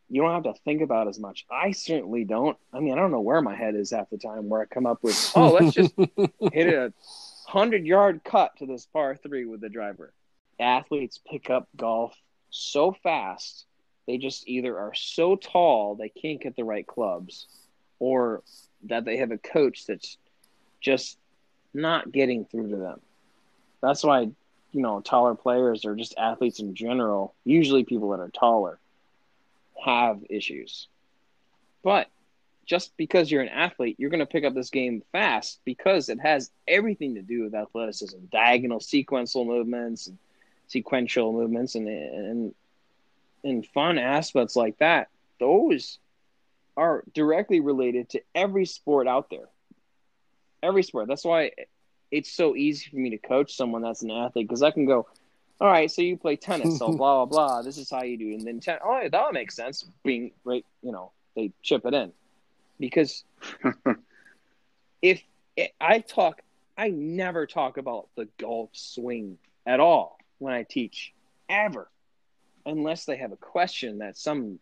you 0.09 0.21
don't 0.21 0.33
have 0.33 0.43
to 0.43 0.61
think 0.63 0.81
about 0.81 1.07
as 1.07 1.19
much. 1.19 1.45
I 1.49 1.71
certainly 1.71 2.25
don't. 2.25 2.57
I 2.73 2.79
mean, 2.79 2.93
I 2.93 2.95
don't 2.95 3.11
know 3.11 3.21
where 3.21 3.41
my 3.41 3.55
head 3.55 3.75
is 3.75 3.91
half 3.91 4.09
the 4.09 4.17
time 4.17 4.49
where 4.49 4.61
I 4.61 4.65
come 4.65 4.85
up 4.85 5.03
with, 5.03 5.31
oh, 5.35 5.53
let's 5.53 5.73
just 5.73 5.93
hit 6.53 6.73
a 6.73 6.93
hundred 7.47 7.85
yard 7.85 8.21
cut 8.23 8.55
to 8.57 8.65
this 8.65 8.85
par 8.85 9.15
three 9.15 9.45
with 9.45 9.61
the 9.61 9.69
driver. 9.69 10.13
Athletes 10.59 11.19
pick 11.29 11.49
up 11.49 11.67
golf 11.75 12.15
so 12.49 12.95
fast, 13.03 13.65
they 14.07 14.17
just 14.17 14.47
either 14.47 14.77
are 14.77 14.93
so 14.93 15.35
tall 15.35 15.95
they 15.95 16.09
can't 16.09 16.41
get 16.41 16.55
the 16.55 16.63
right 16.63 16.85
clubs, 16.85 17.47
or 17.99 18.43
that 18.83 19.05
they 19.05 19.17
have 19.17 19.31
a 19.31 19.37
coach 19.37 19.85
that's 19.85 20.17
just 20.81 21.17
not 21.73 22.11
getting 22.11 22.45
through 22.45 22.69
to 22.69 22.77
them. 22.77 22.99
That's 23.81 24.03
why, 24.03 24.21
you 24.71 24.81
know, 24.81 25.01
taller 25.01 25.35
players 25.35 25.85
or 25.85 25.95
just 25.95 26.17
athletes 26.17 26.59
in 26.59 26.75
general, 26.75 27.33
usually 27.45 27.83
people 27.83 28.09
that 28.11 28.19
are 28.19 28.29
taller, 28.29 28.79
have 29.83 30.21
issues. 30.29 30.87
But 31.83 32.09
just 32.65 32.95
because 32.97 33.31
you're 33.31 33.41
an 33.41 33.49
athlete, 33.49 33.95
you're 33.97 34.11
going 34.11 34.19
to 34.19 34.25
pick 34.25 34.43
up 34.43 34.53
this 34.53 34.69
game 34.69 35.01
fast 35.11 35.59
because 35.65 36.09
it 36.09 36.19
has 36.19 36.51
everything 36.67 37.15
to 37.15 37.21
do 37.21 37.43
with 37.43 37.55
athleticism, 37.55 38.17
diagonal 38.31 38.79
sequential 38.79 39.43
movements, 39.43 40.07
and 40.07 40.17
sequential 40.67 41.33
movements, 41.33 41.75
and 41.75 41.87
and 41.87 42.55
and 43.43 43.65
fun 43.67 43.97
aspects 43.97 44.55
like 44.55 44.77
that. 44.77 45.07
Those 45.39 45.97
are 46.77 47.03
directly 47.13 47.59
related 47.59 48.09
to 48.09 48.21
every 48.35 48.65
sport 48.65 49.07
out 49.07 49.29
there. 49.29 49.49
Every 50.61 50.83
sport. 50.83 51.07
That's 51.07 51.25
why 51.25 51.51
it's 52.11 52.31
so 52.31 52.55
easy 52.55 52.89
for 52.89 52.97
me 52.97 53.11
to 53.11 53.17
coach 53.17 53.55
someone 53.55 53.81
that's 53.81 54.01
an 54.01 54.11
athlete 54.11 54.47
because 54.47 54.63
I 54.63 54.71
can 54.71 54.85
go, 54.85 55.07
all 55.61 55.67
right, 55.67 55.91
so 55.91 56.01
you 56.01 56.17
play 56.17 56.35
tennis, 56.35 56.77
so 56.77 56.87
blah 56.97 57.25
blah 57.25 57.25
blah. 57.25 57.61
This 57.61 57.77
is 57.77 57.89
how 57.89 58.03
you 58.03 58.17
do, 58.17 58.29
it. 58.29 58.35
and 58.35 58.47
then 58.47 58.59
ten. 58.59 58.79
Oh, 58.83 59.07
that 59.09 59.25
would 59.25 59.33
make 59.33 59.51
sense. 59.51 59.85
Being 60.03 60.31
right, 60.43 60.65
you 60.81 60.91
know, 60.91 61.11
they 61.35 61.51
chip 61.61 61.85
it 61.85 61.93
in 61.93 62.11
because 62.79 63.23
if 65.01 65.21
eh, 65.57 65.67
I 65.79 65.99
talk, 65.99 66.41
I 66.77 66.89
never 66.89 67.45
talk 67.45 67.77
about 67.77 68.07
the 68.15 68.27
golf 68.37 68.69
swing 68.73 69.37
at 69.65 69.79
all 69.79 70.17
when 70.37 70.53
I 70.53 70.63
teach, 70.63 71.13
ever, 71.49 71.89
unless 72.65 73.05
they 73.05 73.17
have 73.17 73.33
a 73.33 73.37
question 73.37 73.99
that's 73.99 74.21
some 74.21 74.59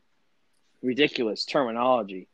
ridiculous 0.82 1.45
terminology. 1.45 2.28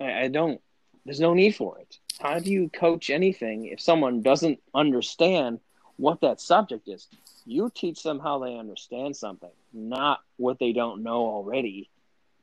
I, 0.00 0.22
I 0.22 0.28
don't. 0.28 0.60
There's 1.04 1.20
no 1.20 1.34
need 1.34 1.54
for 1.54 1.78
it. 1.78 1.98
How 2.20 2.38
do 2.38 2.50
you 2.50 2.68
coach 2.68 3.10
anything 3.10 3.66
if 3.66 3.80
someone 3.80 4.22
doesn't 4.22 4.60
understand 4.74 5.60
what 5.96 6.20
that 6.20 6.40
subject 6.40 6.88
is? 6.88 7.06
You 7.44 7.70
teach 7.74 8.02
them 8.02 8.18
how 8.18 8.38
they 8.38 8.56
understand 8.56 9.16
something, 9.16 9.50
not 9.72 10.20
what 10.36 10.58
they 10.58 10.72
don't 10.72 11.02
know 11.02 11.26
already. 11.26 11.90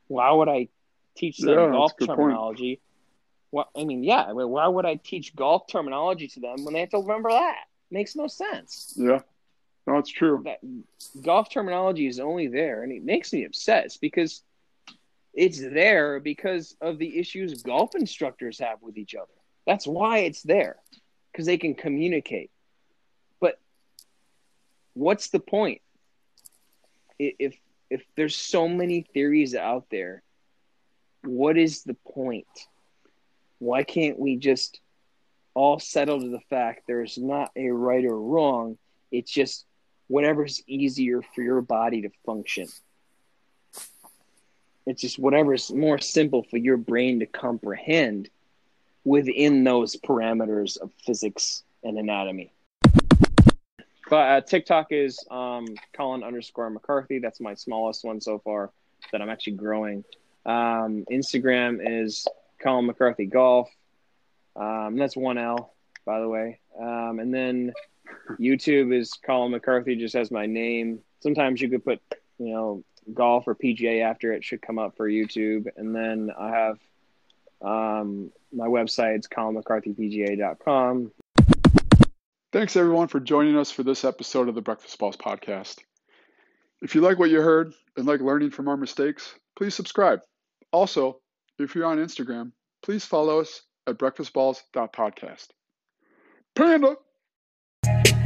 Why 0.08 0.32
would 0.32 0.50
I 0.50 0.68
teach 1.16 1.38
them 1.40 1.50
Yeah, 1.50 1.72
golf 1.72 1.94
good 1.98 2.08
point. 2.08 2.18
terminology? 2.18 2.82
Well, 3.52 3.70
I 3.76 3.84
mean, 3.84 4.04
yeah. 4.04 4.32
Why 4.32 4.68
would 4.68 4.86
I 4.86 4.96
teach 4.96 5.36
golf 5.36 5.68
terminology 5.68 6.28
to 6.30 6.40
them 6.40 6.64
when 6.64 6.74
they 6.74 6.82
have 6.82 6.90
to 6.92 6.98
remember 7.00 7.30
that? 7.32 7.66
Makes 7.90 8.16
no 8.16 8.28
sense. 8.28 8.94
Yeah. 8.98 9.22
No, 9.88 9.98
it's 9.98 10.12
true. 10.12 10.44
That 10.46 10.60
golf 11.22 11.50
terminology 11.50 12.08
is 12.08 12.20
only 12.20 12.48
there, 12.48 12.84
and 12.84 12.92
it 12.92 13.04
makes 13.04 13.34
me 13.34 13.46
upset. 13.46 13.86
It's 13.86 13.98
because 13.98 14.44
It's 15.34 15.60
there 15.60 16.20
because 16.20 16.76
of 16.82 16.98
the 16.98 17.18
issues 17.18 17.64
golf 17.64 17.96
instructors 17.96 18.60
have 18.60 18.82
with 18.82 18.98
each 18.98 19.16
other. 19.16 19.32
That's 19.72 19.88
why 19.88 20.18
it's 20.18 20.42
there 20.42 20.76
because 21.32 21.46
they 21.46 21.58
can 21.58 21.76
communicate. 21.76 22.52
But 23.40 23.58
what's 24.96 25.30
the 25.30 25.40
point? 25.40 25.80
If 27.18 27.56
if 27.90 28.04
there's 28.18 28.36
so 28.36 28.68
many 28.68 29.08
theories 29.14 29.56
out 29.56 29.86
there, 29.90 30.24
what 31.24 31.58
is 31.58 31.84
the 31.84 31.94
point? 31.94 32.50
Why 33.60 33.84
can't 33.84 34.20
we 34.20 34.36
just 34.36 34.82
all 35.54 35.80
settle 35.80 36.20
to 36.20 36.28
the 36.28 36.42
fact 36.50 36.84
there's 36.86 37.18
not 37.18 37.52
a 37.56 37.70
right 37.70 38.04
or 38.04 38.20
wrong? 38.20 38.78
It's 39.10 39.32
just 39.32 39.66
whatever's 40.08 40.62
easier 40.68 41.22
for 41.34 41.44
your 41.44 41.62
body 41.62 42.02
to 42.02 42.10
function. 42.26 42.68
It's 44.86 45.00
just 45.02 45.18
whatever's 45.18 45.72
more 45.72 46.00
simple 46.00 46.44
for 46.44 46.58
your 46.58 46.76
brain 46.76 47.22
to 47.22 47.26
comprehend 47.26 48.30
within 49.04 49.64
those 49.64 49.96
parameters 49.96 50.80
of 50.80 50.92
physics 51.06 51.64
and 51.84 51.98
anatomy. 51.98 52.52
But 54.10 54.16
uh, 54.16 54.42
TikTok 54.42 54.88
is 54.92 55.26
um, 55.32 55.68
Colin 55.94 56.24
underscore 56.24 56.70
McCarthy. 56.70 57.20
That's 57.20 57.40
my 57.40 57.54
smallest 57.54 58.04
one 58.04 58.20
so 58.20 58.40
far 58.40 58.72
that 59.12 59.22
I'm 59.22 59.30
actually 59.30 59.54
growing. 59.54 60.04
Um, 60.46 61.06
Instagram 61.10 61.80
is 61.82 62.28
Colin 62.62 62.88
McCarthy 62.88 63.26
Golf. 63.26 63.70
Um, 64.56 64.98
that's 64.98 65.16
one 65.16 65.38
L, 65.38 65.74
by 66.06 66.20
the 66.20 66.28
way. 66.28 66.60
Um, 66.78 67.20
and 67.20 67.34
then 67.34 67.74
YouTube 68.32 68.94
is 68.94 69.14
Colin 69.14 69.52
McCarthy, 69.52 69.96
just 69.96 70.16
has 70.16 70.30
my 70.30 70.46
name. 70.46 71.00
Sometimes 71.22 71.62
you 71.62 71.70
could 71.70 71.86
put, 71.86 72.02
you 72.38 72.54
know, 72.54 72.84
golf 73.14 73.48
or 73.48 73.56
PGA 73.56 74.04
after 74.04 74.34
it 74.34 74.44
should 74.44 74.62
come 74.62 74.78
up 74.78 74.98
for 74.98 75.10
YouTube. 75.10 75.68
And 75.78 75.96
then 75.96 76.32
I 76.38 76.50
have 76.50 76.80
um, 77.62 78.32
my 78.54 78.68
website's 78.68 79.28
colinmccarthypga.com. 79.28 81.12
Thanks 82.52 82.76
everyone 82.76 83.08
for 83.08 83.20
joining 83.20 83.58
us 83.58 83.72
for 83.72 83.84
this 83.84 84.04
episode 84.04 84.50
of 84.50 84.56
the 84.56 84.62
Breakfast 84.62 84.98
Balls 85.00 85.16
podcast. 85.16 85.78
If 86.82 86.96
you 86.96 87.02
like 87.02 87.18
what 87.18 87.30
you 87.30 87.42
heard 87.42 87.74
and 87.96 88.06
like 88.06 88.20
learning 88.20 88.52
from 88.52 88.68
our 88.68 88.76
mistakes, 88.76 89.34
please 89.56 89.74
subscribe. 89.74 90.20
Also, 90.72 91.20
if 91.60 91.76
you're 91.76 91.86
on 91.86 91.98
Instagram, 91.98 92.52
please 92.84 93.06
follow 93.06 93.40
us 93.40 93.62
at 93.88 93.98
breakfastballs.podcast. 93.98 95.48
Panda! 96.56 96.96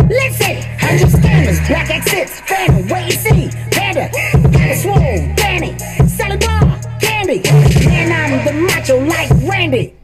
Listen, 0.09 0.61
hundred 0.79 1.09
scammers, 1.09 1.67
black 1.67 1.87
X6, 1.87 2.29
family, 2.47 2.83
wait 2.83 3.13
and 3.13 3.51
see, 3.51 3.57
panda, 3.71 4.09
got 4.51 4.69
a 4.69 4.75
swole, 4.75 5.35
Danny, 5.35 5.77
selling 6.07 6.39
bar, 6.39 6.79
candy, 6.99 7.41
man, 7.87 8.11
I'm 8.11 8.45
the 8.45 8.53
macho 8.61 9.03
like 9.05 9.29
Randy. 9.49 9.95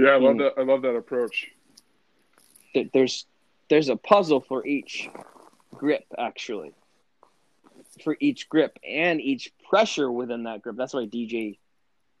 Yeah, 0.00 0.12
I 0.12 0.16
love 0.16 0.32
hmm. 0.32 0.38
that. 0.38 0.54
I 0.56 0.62
love 0.62 0.82
that 0.82 0.96
approach. 0.96 1.48
Th- 2.72 2.88
There's 2.92 3.26
there's 3.68 3.90
a 3.90 3.96
puzzle 3.96 4.40
for 4.40 4.66
each 4.66 5.10
grip 5.74 6.04
actually. 6.18 6.72
For 8.02 8.16
each 8.18 8.48
grip 8.48 8.78
and 8.86 9.20
each 9.20 9.52
pressure 9.68 10.10
within 10.10 10.44
that 10.44 10.62
grip. 10.62 10.76
That's 10.76 10.94
why 10.94 11.04
DJ 11.04 11.58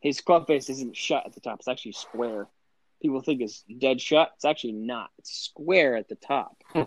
his 0.00 0.20
club 0.20 0.46
face 0.46 0.68
isn't 0.68 0.94
shut 0.96 1.24
at 1.24 1.32
the 1.32 1.40
top. 1.40 1.60
It's 1.60 1.68
actually 1.68 1.92
square. 1.92 2.48
People 3.00 3.22
think 3.22 3.40
it's 3.40 3.64
dead 3.78 4.00
shut. 4.00 4.32
It's 4.36 4.44
actually 4.44 4.72
not. 4.72 5.10
It's 5.18 5.44
square 5.44 5.96
at 5.96 6.08
the 6.08 6.16
top. 6.16 6.56
Hmm. 6.72 6.82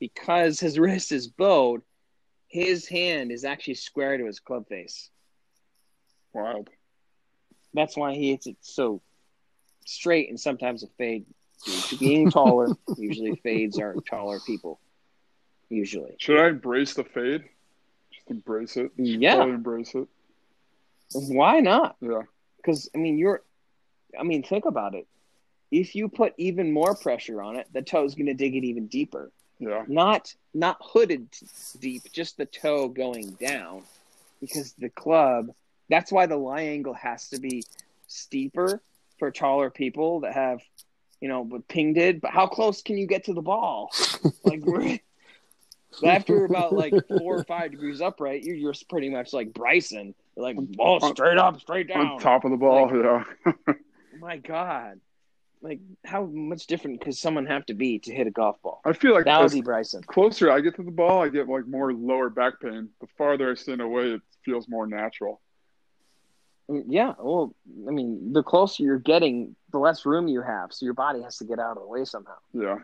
because 0.00 0.58
his 0.58 0.76
wrist 0.76 1.12
is 1.12 1.28
bowed, 1.28 1.82
his 2.48 2.88
hand 2.88 3.30
is 3.30 3.44
actually 3.44 3.74
square 3.74 4.18
to 4.18 4.26
his 4.26 4.40
club 4.40 4.68
face. 4.68 5.08
Wild. 6.32 6.68
That's 7.74 7.96
why 7.96 8.14
he 8.14 8.30
hits 8.30 8.48
it 8.48 8.56
so 8.60 9.00
straight 9.84 10.28
and 10.28 10.38
sometimes 10.38 10.82
a 10.82 10.86
fade. 10.98 11.24
Due 11.64 11.72
to 11.80 11.96
being 11.96 12.30
taller, 12.30 12.68
usually 12.98 13.36
fades 13.36 13.78
are 13.78 13.94
taller 14.08 14.40
people. 14.40 14.80
Usually. 15.68 16.14
Should 16.18 16.38
I 16.38 16.48
embrace 16.48 16.94
the 16.94 17.04
fade? 17.04 17.44
Just 18.10 18.28
embrace 18.30 18.76
it. 18.76 18.90
Just 18.96 19.10
Yeah. 19.20 19.36
fully 19.36 19.50
embrace 19.52 19.94
it. 19.94 20.08
Why 21.14 21.60
not? 21.60 21.96
Yeah. 22.00 22.22
Because 22.56 22.88
I 22.94 22.98
mean, 22.98 23.18
you're. 23.18 23.42
I 24.18 24.24
mean, 24.24 24.42
think 24.42 24.64
about 24.64 24.94
it. 24.94 25.06
If 25.70 25.94
you 25.94 26.08
put 26.08 26.34
even 26.36 26.72
more 26.72 26.94
pressure 26.94 27.40
on 27.40 27.56
it, 27.56 27.66
the 27.72 27.80
toe's 27.80 28.14
going 28.14 28.26
to 28.26 28.34
dig 28.34 28.54
it 28.56 28.64
even 28.64 28.86
deeper. 28.88 29.30
Yeah. 29.58 29.84
Not 29.86 30.34
not 30.52 30.78
hooded 30.80 31.28
deep, 31.78 32.10
just 32.12 32.36
the 32.36 32.44
toe 32.46 32.88
going 32.88 33.30
down, 33.32 33.82
because 34.40 34.72
the 34.74 34.90
club. 34.90 35.54
That's 35.88 36.10
why 36.10 36.26
the 36.26 36.36
lie 36.36 36.62
angle 36.62 36.94
has 36.94 37.28
to 37.30 37.40
be 37.40 37.64
steeper 38.06 38.82
for 39.22 39.30
taller 39.30 39.70
people 39.70 40.18
that 40.22 40.34
have, 40.34 40.60
you 41.20 41.28
know, 41.28 41.42
what 41.42 41.68
Ping 41.68 41.92
did. 41.92 42.20
But 42.20 42.32
how 42.32 42.48
close 42.48 42.82
can 42.82 42.98
you 42.98 43.06
get 43.06 43.26
to 43.26 43.34
the 43.34 43.40
ball? 43.40 43.92
like 44.44 44.64
we're- 44.64 45.00
after 46.04 46.44
about 46.44 46.72
like 46.72 46.92
four 47.06 47.38
or 47.38 47.44
five 47.44 47.70
degrees 47.70 48.00
upright, 48.00 48.42
you're 48.42 48.72
just 48.72 48.88
pretty 48.88 49.10
much 49.10 49.32
like 49.32 49.52
Bryson. 49.52 50.12
You're 50.36 50.44
like 50.44 50.56
ball 50.56 50.98
straight 51.14 51.38
up, 51.38 51.60
straight 51.60 51.86
down. 51.86 52.06
On 52.06 52.18
top 52.18 52.44
of 52.44 52.50
the 52.50 52.56
ball. 52.56 52.90
yeah. 52.92 53.24
My 54.20 54.38
God, 54.38 54.98
like 55.60 55.78
how 56.04 56.24
much 56.24 56.66
different 56.66 57.02
could 57.02 57.14
someone 57.14 57.46
have 57.46 57.64
to 57.66 57.74
be 57.74 58.00
to 58.00 58.12
hit 58.12 58.26
a 58.26 58.30
golf 58.32 58.60
ball? 58.62 58.80
I 58.84 58.92
feel 58.94 59.12
like 59.14 59.26
That 59.26 59.52
Bryson. 59.62 60.02
closer 60.02 60.50
I 60.50 60.60
get 60.62 60.74
to 60.76 60.82
the 60.82 60.90
ball, 60.90 61.22
I 61.22 61.28
get 61.28 61.46
like 61.46 61.68
more 61.68 61.92
lower 61.92 62.30
back 62.30 62.54
pain. 62.60 62.88
The 63.00 63.06
farther 63.18 63.52
I 63.52 63.54
stand 63.54 63.82
away, 63.82 64.12
it 64.12 64.22
feels 64.46 64.68
more 64.68 64.86
natural. 64.86 65.41
Yeah, 66.88 67.14
well, 67.18 67.54
I 67.88 67.90
mean, 67.90 68.32
the 68.32 68.42
closer 68.42 68.82
you're 68.82 68.98
getting, 68.98 69.56
the 69.70 69.78
less 69.78 70.06
room 70.06 70.28
you 70.28 70.42
have, 70.42 70.72
so 70.72 70.84
your 70.84 70.94
body 70.94 71.22
has 71.22 71.38
to 71.38 71.44
get 71.44 71.58
out 71.58 71.76
of 71.76 71.82
the 71.82 71.88
way 71.88 72.04
somehow. 72.04 72.36
Yeah. 72.52 72.78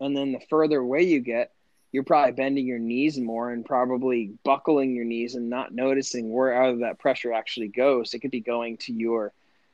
And 0.00 0.16
then 0.16 0.32
the 0.32 0.40
further 0.50 0.78
away 0.78 1.02
you 1.02 1.20
get, 1.20 1.52
you're 1.92 2.02
probably 2.02 2.32
bending 2.32 2.66
your 2.66 2.80
knees 2.80 3.18
more 3.18 3.52
and 3.52 3.64
probably 3.64 4.32
buckling 4.44 4.96
your 4.96 5.04
knees 5.04 5.36
and 5.36 5.48
not 5.48 5.72
noticing 5.72 6.32
where 6.32 6.52
out 6.52 6.70
of 6.70 6.80
that 6.80 6.98
pressure 6.98 7.32
actually 7.32 7.68
goes. 7.68 8.14
It 8.14 8.18
could 8.18 8.32
be 8.32 8.40
going 8.40 8.78
to 8.78 8.92
your 8.92 9.32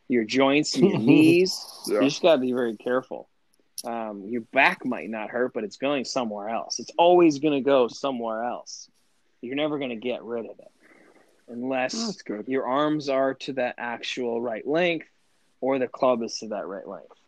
your 0.08 0.24
joints 0.24 0.76
and 0.76 0.90
your 0.90 0.98
knees. 0.98 1.64
Yeah. 1.86 2.00
You 2.00 2.08
just 2.08 2.20
got 2.20 2.34
to 2.34 2.40
be 2.40 2.52
very 2.52 2.76
careful. 2.76 3.28
Um, 3.84 4.26
your 4.26 4.42
back 4.42 4.84
might 4.84 5.08
not 5.08 5.30
hurt, 5.30 5.54
but 5.54 5.64
it's 5.64 5.78
going 5.78 6.04
somewhere 6.04 6.50
else. 6.50 6.78
It's 6.78 6.90
always 6.98 7.38
going 7.38 7.54
to 7.54 7.62
go 7.62 7.88
somewhere 7.88 8.44
else. 8.44 8.90
You're 9.40 9.54
never 9.54 9.78
going 9.78 9.90
to 9.90 9.96
get 9.96 10.22
rid 10.22 10.44
of 10.44 10.58
it 10.58 10.70
unless 11.50 12.22
good. 12.22 12.48
your 12.48 12.66
arms 12.66 13.08
are 13.08 13.34
to 13.34 13.52
that 13.54 13.74
actual 13.78 14.40
right 14.40 14.66
length 14.66 15.08
or 15.60 15.78
the 15.78 15.88
club 15.88 16.22
is 16.22 16.38
to 16.38 16.48
that 16.48 16.66
right 16.66 16.86
length. 16.86 17.19